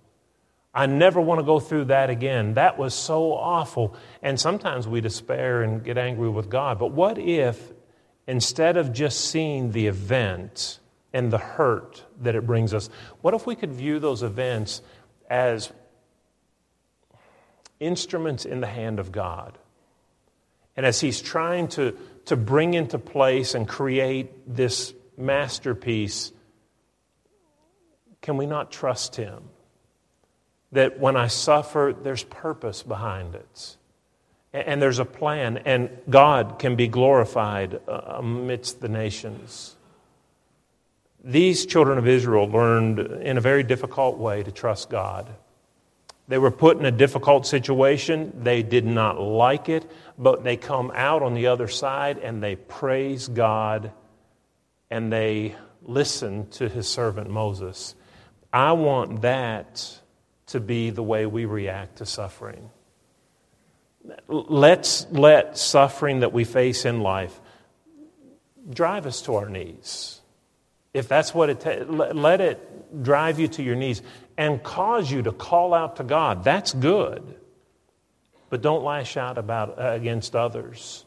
I 0.72 0.86
never 0.86 1.20
want 1.20 1.40
to 1.40 1.44
go 1.44 1.58
through 1.58 1.86
that 1.86 2.08
again. 2.08 2.54
That 2.54 2.78
was 2.78 2.94
so 2.94 3.32
awful. 3.32 3.96
And 4.22 4.38
sometimes 4.38 4.86
we 4.86 5.00
despair 5.00 5.62
and 5.62 5.82
get 5.82 5.98
angry 5.98 6.28
with 6.28 6.48
God. 6.48 6.78
But 6.78 6.92
what 6.92 7.18
if, 7.18 7.72
instead 8.26 8.76
of 8.76 8.92
just 8.92 9.30
seeing 9.30 9.72
the 9.72 9.88
event 9.88 10.78
and 11.12 11.32
the 11.32 11.38
hurt 11.38 12.04
that 12.20 12.36
it 12.36 12.46
brings 12.46 12.72
us, 12.74 12.90
what 13.22 13.34
if 13.34 13.46
we 13.46 13.56
could 13.56 13.72
view 13.72 13.98
those 13.98 14.22
events 14.22 14.82
as 15.28 15.72
instruments 17.80 18.44
in 18.44 18.60
the 18.60 18.66
hand 18.66 19.00
of 19.00 19.10
God? 19.10 19.58
And 20.78 20.86
as 20.86 21.00
he's 21.00 21.20
trying 21.20 21.66
to, 21.70 21.98
to 22.26 22.36
bring 22.36 22.74
into 22.74 23.00
place 23.00 23.56
and 23.56 23.66
create 23.66 24.30
this 24.46 24.94
masterpiece, 25.16 26.30
can 28.22 28.36
we 28.36 28.46
not 28.46 28.70
trust 28.70 29.16
him? 29.16 29.42
That 30.70 31.00
when 31.00 31.16
I 31.16 31.26
suffer, 31.26 31.96
there's 32.00 32.22
purpose 32.22 32.84
behind 32.84 33.34
it. 33.34 33.76
And 34.52 34.80
there's 34.80 35.00
a 35.00 35.04
plan, 35.04 35.56
and 35.64 35.90
God 36.08 36.60
can 36.60 36.76
be 36.76 36.86
glorified 36.86 37.80
uh, 37.88 38.18
amidst 38.18 38.80
the 38.80 38.88
nations. 38.88 39.74
These 41.24 41.66
children 41.66 41.98
of 41.98 42.06
Israel 42.06 42.46
learned 42.48 43.00
in 43.00 43.36
a 43.36 43.40
very 43.40 43.64
difficult 43.64 44.16
way 44.16 44.44
to 44.44 44.52
trust 44.52 44.90
God. 44.90 45.26
They 46.28 46.36
were 46.36 46.50
put 46.50 46.78
in 46.78 46.84
a 46.84 46.90
difficult 46.90 47.46
situation. 47.46 48.32
They 48.42 48.62
did 48.62 48.84
not 48.84 49.18
like 49.18 49.70
it, 49.70 49.90
but 50.18 50.44
they 50.44 50.58
come 50.58 50.92
out 50.94 51.22
on 51.22 51.32
the 51.32 51.46
other 51.46 51.68
side 51.68 52.18
and 52.18 52.42
they 52.42 52.54
praise 52.54 53.28
God 53.28 53.92
and 54.90 55.10
they 55.10 55.56
listen 55.82 56.48
to 56.50 56.68
his 56.68 56.86
servant 56.86 57.30
Moses. 57.30 57.94
I 58.52 58.72
want 58.72 59.22
that 59.22 60.00
to 60.48 60.60
be 60.60 60.90
the 60.90 61.02
way 61.02 61.24
we 61.24 61.46
react 61.46 61.96
to 61.96 62.06
suffering. 62.06 62.70
Let's 64.26 65.06
let 65.10 65.56
suffering 65.58 66.20
that 66.20 66.32
we 66.32 66.44
face 66.44 66.84
in 66.84 67.00
life 67.00 67.40
drive 68.70 69.06
us 69.06 69.22
to 69.22 69.36
our 69.36 69.48
knees. 69.48 70.20
If 70.94 71.08
that's 71.08 71.34
what 71.34 71.50
it 71.50 71.60
takes, 71.60 71.84
let 71.88 72.40
it 72.40 73.02
drive 73.02 73.38
you 73.38 73.48
to 73.48 73.62
your 73.62 73.76
knees 73.76 74.02
and 74.38 74.62
cause 74.62 75.10
you 75.10 75.22
to 75.22 75.32
call 75.32 75.74
out 75.74 75.96
to 75.96 76.04
God. 76.04 76.44
That's 76.44 76.72
good. 76.72 77.34
But 78.48 78.62
don't 78.62 78.84
lash 78.84 79.16
out 79.16 79.36
about, 79.36 79.78
uh, 79.78 79.90
against 79.90 80.34
others. 80.36 81.04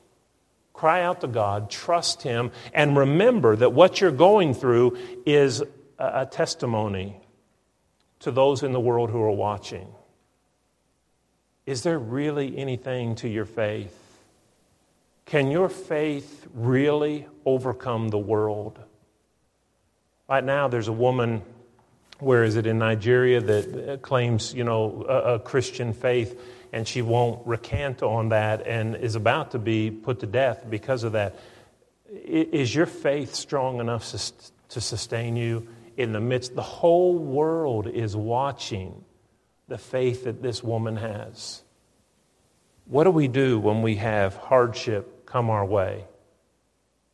Cry 0.74 1.02
out 1.02 1.22
to 1.22 1.28
God, 1.28 1.72
trust 1.72 2.22
Him, 2.22 2.52
and 2.74 2.96
remember 2.96 3.56
that 3.56 3.72
what 3.72 4.02
you're 4.02 4.12
going 4.12 4.54
through 4.54 4.98
is 5.26 5.62
a, 5.98 6.22
a 6.22 6.26
testimony 6.26 7.22
to 8.20 8.32
those 8.32 8.64
in 8.64 8.74
the 8.74 8.80
world 8.80 9.10
who 9.10 9.22
are 9.22 9.32
watching. 9.32 9.88
Is 11.66 11.84
there 11.84 11.98
really 11.98 12.58
anything 12.58 13.16
to 13.16 13.30
your 13.30 13.46
faith? 13.46 13.98
Can 15.26 15.50
your 15.50 15.70
faith 15.70 16.48
really 16.54 17.28
overcome 17.46 18.10
the 18.10 18.20
world? 18.20 18.78
Right 20.28 20.44
now, 20.44 20.68
there's 20.68 20.90
a 20.90 20.94
woman 20.94 21.42
where 22.22 22.44
is 22.44 22.56
it 22.56 22.68
in 22.68 22.78
Nigeria 22.78 23.42
that 23.42 24.02
claims, 24.02 24.54
you 24.54 24.64
know, 24.64 25.06
a, 25.10 25.34
a, 25.34 25.40
Christian 25.40 25.92
faith, 25.92 26.40
and 26.72 26.88
she 26.88 27.02
won't 27.02 27.46
recant 27.48 28.04
on 28.04 28.30
that 28.30 28.66
and 28.68 28.96
is 28.96 29.16
about 29.16 29.52
to 29.52 29.60
be 29.60 29.90
put 29.90 30.20
to 30.20 30.28
death 30.28 30.64
because 30.70 31.04
of 31.04 31.14
that. 31.14 31.36
Is 32.10 32.74
your 32.74 32.86
faith 32.86 33.34
strong 33.34 33.80
enough 33.80 34.10
to 34.70 34.82
sustain 34.82 35.36
you 35.36 35.68
in 35.98 36.12
the 36.12 36.20
midst? 36.20 36.56
The 36.56 36.62
whole 36.62 37.18
world 37.18 37.88
is 37.88 38.16
watching 38.16 39.04
the 39.68 39.78
faith 39.78 40.26
that 40.26 40.42
this 40.42 40.64
woman 40.64 40.98
has. 40.98 41.64
What 42.86 43.06
do 43.06 43.12
we 43.12 43.28
do 43.28 43.60
when 43.60 43.82
we 43.82 43.96
have 43.96 44.36
hardship 44.36 45.26
come 45.26 45.50
our 45.50 45.66
way? 45.66 46.06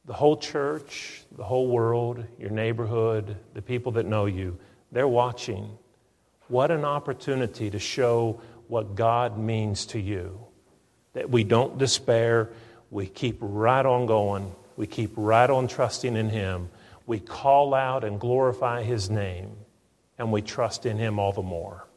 The 0.06 0.14
whole 0.14 0.38
church, 0.38 1.24
the 1.36 1.44
whole 1.44 1.68
world, 1.68 2.24
your 2.40 2.50
neighborhood, 2.50 3.38
the 3.54 3.62
people 3.62 3.94
that 3.94 4.06
know 4.06 4.26
you 4.26 4.58
they're 4.92 5.08
watching. 5.08 5.78
What 6.48 6.72
an 6.72 6.86
opportunity 6.86 7.70
to 7.70 7.80
show 7.80 8.42
what 8.68 8.96
God 8.96 9.38
means 9.38 9.86
to 9.88 10.00
you. 10.00 10.40
That 11.14 11.30
we 11.30 11.44
don't 11.44 11.78
despair, 11.78 12.50
we 12.90 13.08
keep 13.08 13.38
right 13.42 13.86
on 13.86 14.06
going, 14.06 14.54
we 14.76 14.88
keep 14.88 15.12
right 15.16 15.50
on 15.50 15.68
trusting 15.68 16.16
in 16.16 16.30
Him. 16.30 16.70
We 17.06 17.20
call 17.20 17.74
out 17.74 18.04
and 18.04 18.20
glorify 18.20 18.84
His 18.84 19.10
name, 19.10 19.56
and 20.18 20.32
we 20.32 20.42
trust 20.42 20.86
in 20.86 20.98
Him 20.98 21.20
all 21.20 21.32
the 21.32 21.42
more. 21.42 21.88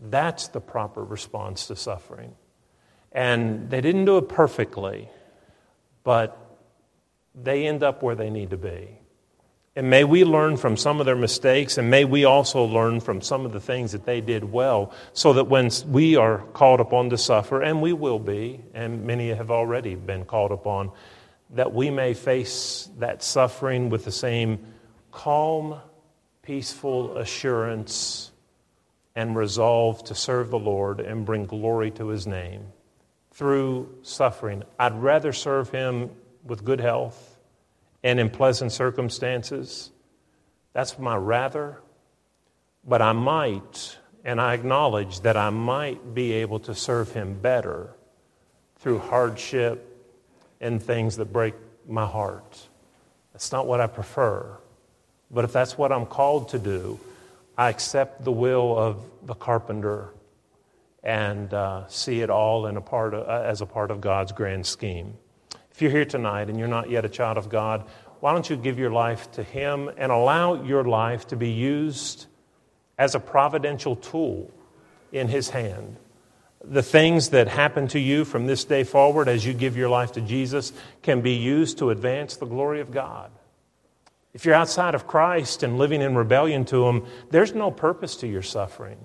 That's 0.00 0.48
the 0.48 0.60
proper 0.60 1.02
response 1.02 1.68
to 1.68 1.76
suffering. 1.76 2.34
And 3.12 3.70
they 3.70 3.80
didn't 3.80 4.04
do 4.04 4.18
it 4.18 4.28
perfectly, 4.28 5.08
but 6.02 6.36
they 7.34 7.66
end 7.66 7.82
up 7.82 8.02
where 8.02 8.16
they 8.16 8.28
need 8.28 8.50
to 8.50 8.56
be. 8.56 8.98
And 9.76 9.90
may 9.90 10.04
we 10.04 10.24
learn 10.24 10.56
from 10.56 10.76
some 10.76 11.00
of 11.00 11.06
their 11.06 11.16
mistakes, 11.16 11.78
and 11.78 11.90
may 11.90 12.04
we 12.04 12.24
also 12.24 12.64
learn 12.64 13.00
from 13.00 13.20
some 13.20 13.44
of 13.44 13.52
the 13.52 13.60
things 13.60 13.90
that 13.90 14.04
they 14.04 14.20
did 14.20 14.44
well, 14.44 14.92
so 15.12 15.32
that 15.32 15.48
when 15.48 15.68
we 15.88 16.14
are 16.14 16.38
called 16.52 16.78
upon 16.78 17.10
to 17.10 17.18
suffer, 17.18 17.60
and 17.60 17.82
we 17.82 17.92
will 17.92 18.20
be, 18.20 18.60
and 18.72 19.04
many 19.04 19.30
have 19.30 19.50
already 19.50 19.96
been 19.96 20.24
called 20.24 20.52
upon, 20.52 20.92
that 21.50 21.72
we 21.72 21.90
may 21.90 22.14
face 22.14 22.88
that 22.98 23.22
suffering 23.24 23.90
with 23.90 24.04
the 24.04 24.12
same 24.12 24.60
calm, 25.10 25.80
peaceful 26.42 27.16
assurance 27.16 28.30
and 29.16 29.36
resolve 29.36 30.04
to 30.04 30.14
serve 30.14 30.50
the 30.50 30.58
Lord 30.58 31.00
and 31.00 31.24
bring 31.24 31.46
glory 31.46 31.90
to 31.92 32.08
His 32.08 32.26
name 32.26 32.66
through 33.32 33.92
suffering. 34.02 34.62
I'd 34.78 34.94
rather 35.02 35.32
serve 35.32 35.70
Him 35.70 36.10
with 36.44 36.64
good 36.64 36.80
health 36.80 37.33
and 38.04 38.20
in 38.20 38.30
pleasant 38.30 38.70
circumstances. 38.70 39.90
That's 40.72 40.96
my 40.96 41.16
rather 41.16 41.80
but 42.86 43.00
I 43.00 43.12
might, 43.12 43.98
and 44.24 44.40
I 44.40 44.54
acknowledge 44.54 45.20
that 45.20 45.36
I 45.36 45.50
might 45.50 46.14
be 46.14 46.32
able 46.32 46.60
to 46.60 46.74
serve 46.74 47.12
Him 47.12 47.34
better 47.40 47.94
through 48.76 48.98
hardship 48.98 49.90
and 50.60 50.82
things 50.82 51.16
that 51.16 51.32
break 51.32 51.54
my 51.88 52.06
heart. 52.06 52.68
That's 53.32 53.52
not 53.52 53.66
what 53.66 53.80
I 53.80 53.86
prefer. 53.86 54.58
But 55.30 55.44
if 55.44 55.52
that's 55.52 55.76
what 55.78 55.92
I'm 55.92 56.06
called 56.06 56.50
to 56.50 56.58
do, 56.58 57.00
I 57.56 57.70
accept 57.70 58.24
the 58.24 58.32
will 58.32 58.78
of 58.78 59.02
the 59.22 59.34
carpenter 59.34 60.10
and 61.02 61.52
uh, 61.52 61.86
see 61.88 62.20
it 62.20 62.30
all 62.30 62.66
in 62.66 62.76
a 62.76 62.80
part 62.80 63.14
of, 63.14 63.28
uh, 63.28 63.42
as 63.46 63.60
a 63.60 63.66
part 63.66 63.90
of 63.90 64.00
God's 64.00 64.32
grand 64.32 64.66
scheme. 64.66 65.14
If 65.74 65.82
you're 65.82 65.90
here 65.90 66.04
tonight 66.04 66.48
and 66.48 66.56
you're 66.56 66.68
not 66.68 66.88
yet 66.88 67.04
a 67.04 67.08
child 67.08 67.36
of 67.36 67.48
God, 67.48 67.84
why 68.20 68.32
don't 68.32 68.48
you 68.48 68.56
give 68.56 68.78
your 68.78 68.92
life 68.92 69.30
to 69.32 69.42
Him 69.42 69.90
and 69.96 70.12
allow 70.12 70.62
your 70.62 70.84
life 70.84 71.26
to 71.28 71.36
be 71.36 71.50
used 71.50 72.26
as 72.96 73.16
a 73.16 73.20
providential 73.20 73.96
tool 73.96 74.52
in 75.10 75.26
His 75.26 75.50
hand? 75.50 75.96
The 76.62 76.82
things 76.82 77.30
that 77.30 77.48
happen 77.48 77.88
to 77.88 77.98
you 77.98 78.24
from 78.24 78.46
this 78.46 78.64
day 78.64 78.84
forward 78.84 79.28
as 79.28 79.44
you 79.44 79.52
give 79.52 79.76
your 79.76 79.88
life 79.88 80.12
to 80.12 80.20
Jesus 80.20 80.72
can 81.02 81.22
be 81.22 81.34
used 81.34 81.78
to 81.78 81.90
advance 81.90 82.36
the 82.36 82.46
glory 82.46 82.80
of 82.80 82.92
God. 82.92 83.32
If 84.32 84.44
you're 84.44 84.54
outside 84.54 84.94
of 84.94 85.08
Christ 85.08 85.64
and 85.64 85.76
living 85.76 86.02
in 86.02 86.14
rebellion 86.14 86.64
to 86.66 86.86
Him, 86.86 87.04
there's 87.30 87.52
no 87.52 87.72
purpose 87.72 88.14
to 88.16 88.28
your 88.28 88.42
suffering. 88.42 88.98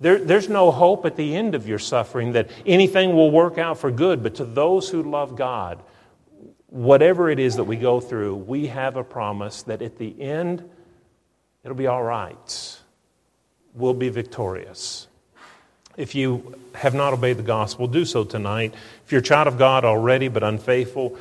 There, 0.00 0.18
there's 0.18 0.48
no 0.48 0.70
hope 0.70 1.04
at 1.06 1.16
the 1.16 1.34
end 1.34 1.54
of 1.54 1.66
your 1.66 1.78
suffering 1.78 2.32
that 2.32 2.50
anything 2.64 3.14
will 3.14 3.30
work 3.30 3.58
out 3.58 3.78
for 3.78 3.90
good. 3.90 4.22
But 4.22 4.36
to 4.36 4.44
those 4.44 4.88
who 4.88 5.02
love 5.02 5.34
God, 5.34 5.82
whatever 6.68 7.30
it 7.30 7.38
is 7.38 7.56
that 7.56 7.64
we 7.64 7.76
go 7.76 8.00
through, 8.00 8.36
we 8.36 8.68
have 8.68 8.96
a 8.96 9.04
promise 9.04 9.62
that 9.62 9.82
at 9.82 9.98
the 9.98 10.20
end, 10.20 10.68
it'll 11.64 11.76
be 11.76 11.88
all 11.88 12.02
right. 12.02 12.78
We'll 13.74 13.94
be 13.94 14.08
victorious. 14.08 15.08
If 15.96 16.14
you 16.14 16.54
have 16.74 16.94
not 16.94 17.12
obeyed 17.12 17.38
the 17.38 17.42
gospel, 17.42 17.88
do 17.88 18.04
so 18.04 18.22
tonight. 18.22 18.72
If 19.04 19.10
you're 19.10 19.20
a 19.20 19.24
child 19.24 19.48
of 19.48 19.58
God 19.58 19.84
already 19.84 20.28
but 20.28 20.44
unfaithful, 20.44 21.18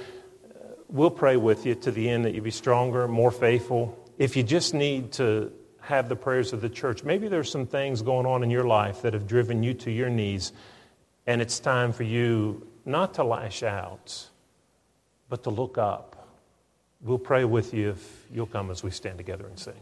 we'll 0.87 1.09
pray 1.09 1.35
with 1.35 1.65
you 1.65 1.73
to 1.73 1.91
the 1.91 2.07
end 2.07 2.25
that 2.25 2.35
you 2.35 2.41
be 2.41 2.51
stronger, 2.51 3.07
more 3.07 3.31
faithful. 3.31 3.97
If 4.19 4.35
you 4.35 4.43
just 4.43 4.75
need 4.75 5.13
to 5.13 5.51
have 5.88 6.10
the 6.10 6.15
prayers 6.17 6.52
of 6.52 6.60
the 6.60 6.67
church. 6.67 7.06
Maybe 7.06 7.30
there's 7.30 7.50
some 7.50 7.65
things 7.65 8.02
going 8.02 8.26
on 8.26 8.43
in 8.43 8.50
your 8.50 8.65
life 8.65 9.02
that 9.04 9.13
have 9.13 9.26
driven 9.26 9.63
you 9.63 9.73
to 9.76 9.89
your 9.89 10.10
knees, 10.10 10.52
and 11.28 11.41
it's 11.41 11.60
time 11.60 11.93
for 11.93 12.04
you 12.04 12.67
not 12.84 13.13
to 13.13 13.23
lash 13.23 13.63
out, 13.63 14.28
but 15.30 15.43
to 15.43 15.50
look 15.50 15.78
up. 15.78 16.28
We'll 17.02 17.17
pray 17.17 17.45
with 17.45 17.73
you 17.73 17.91
if 17.91 18.26
you'll 18.34 18.47
come 18.47 18.69
as 18.69 18.84
we 18.84 18.91
stand 18.91 19.17
together 19.17 19.47
and 19.47 19.58
sing. 19.58 19.76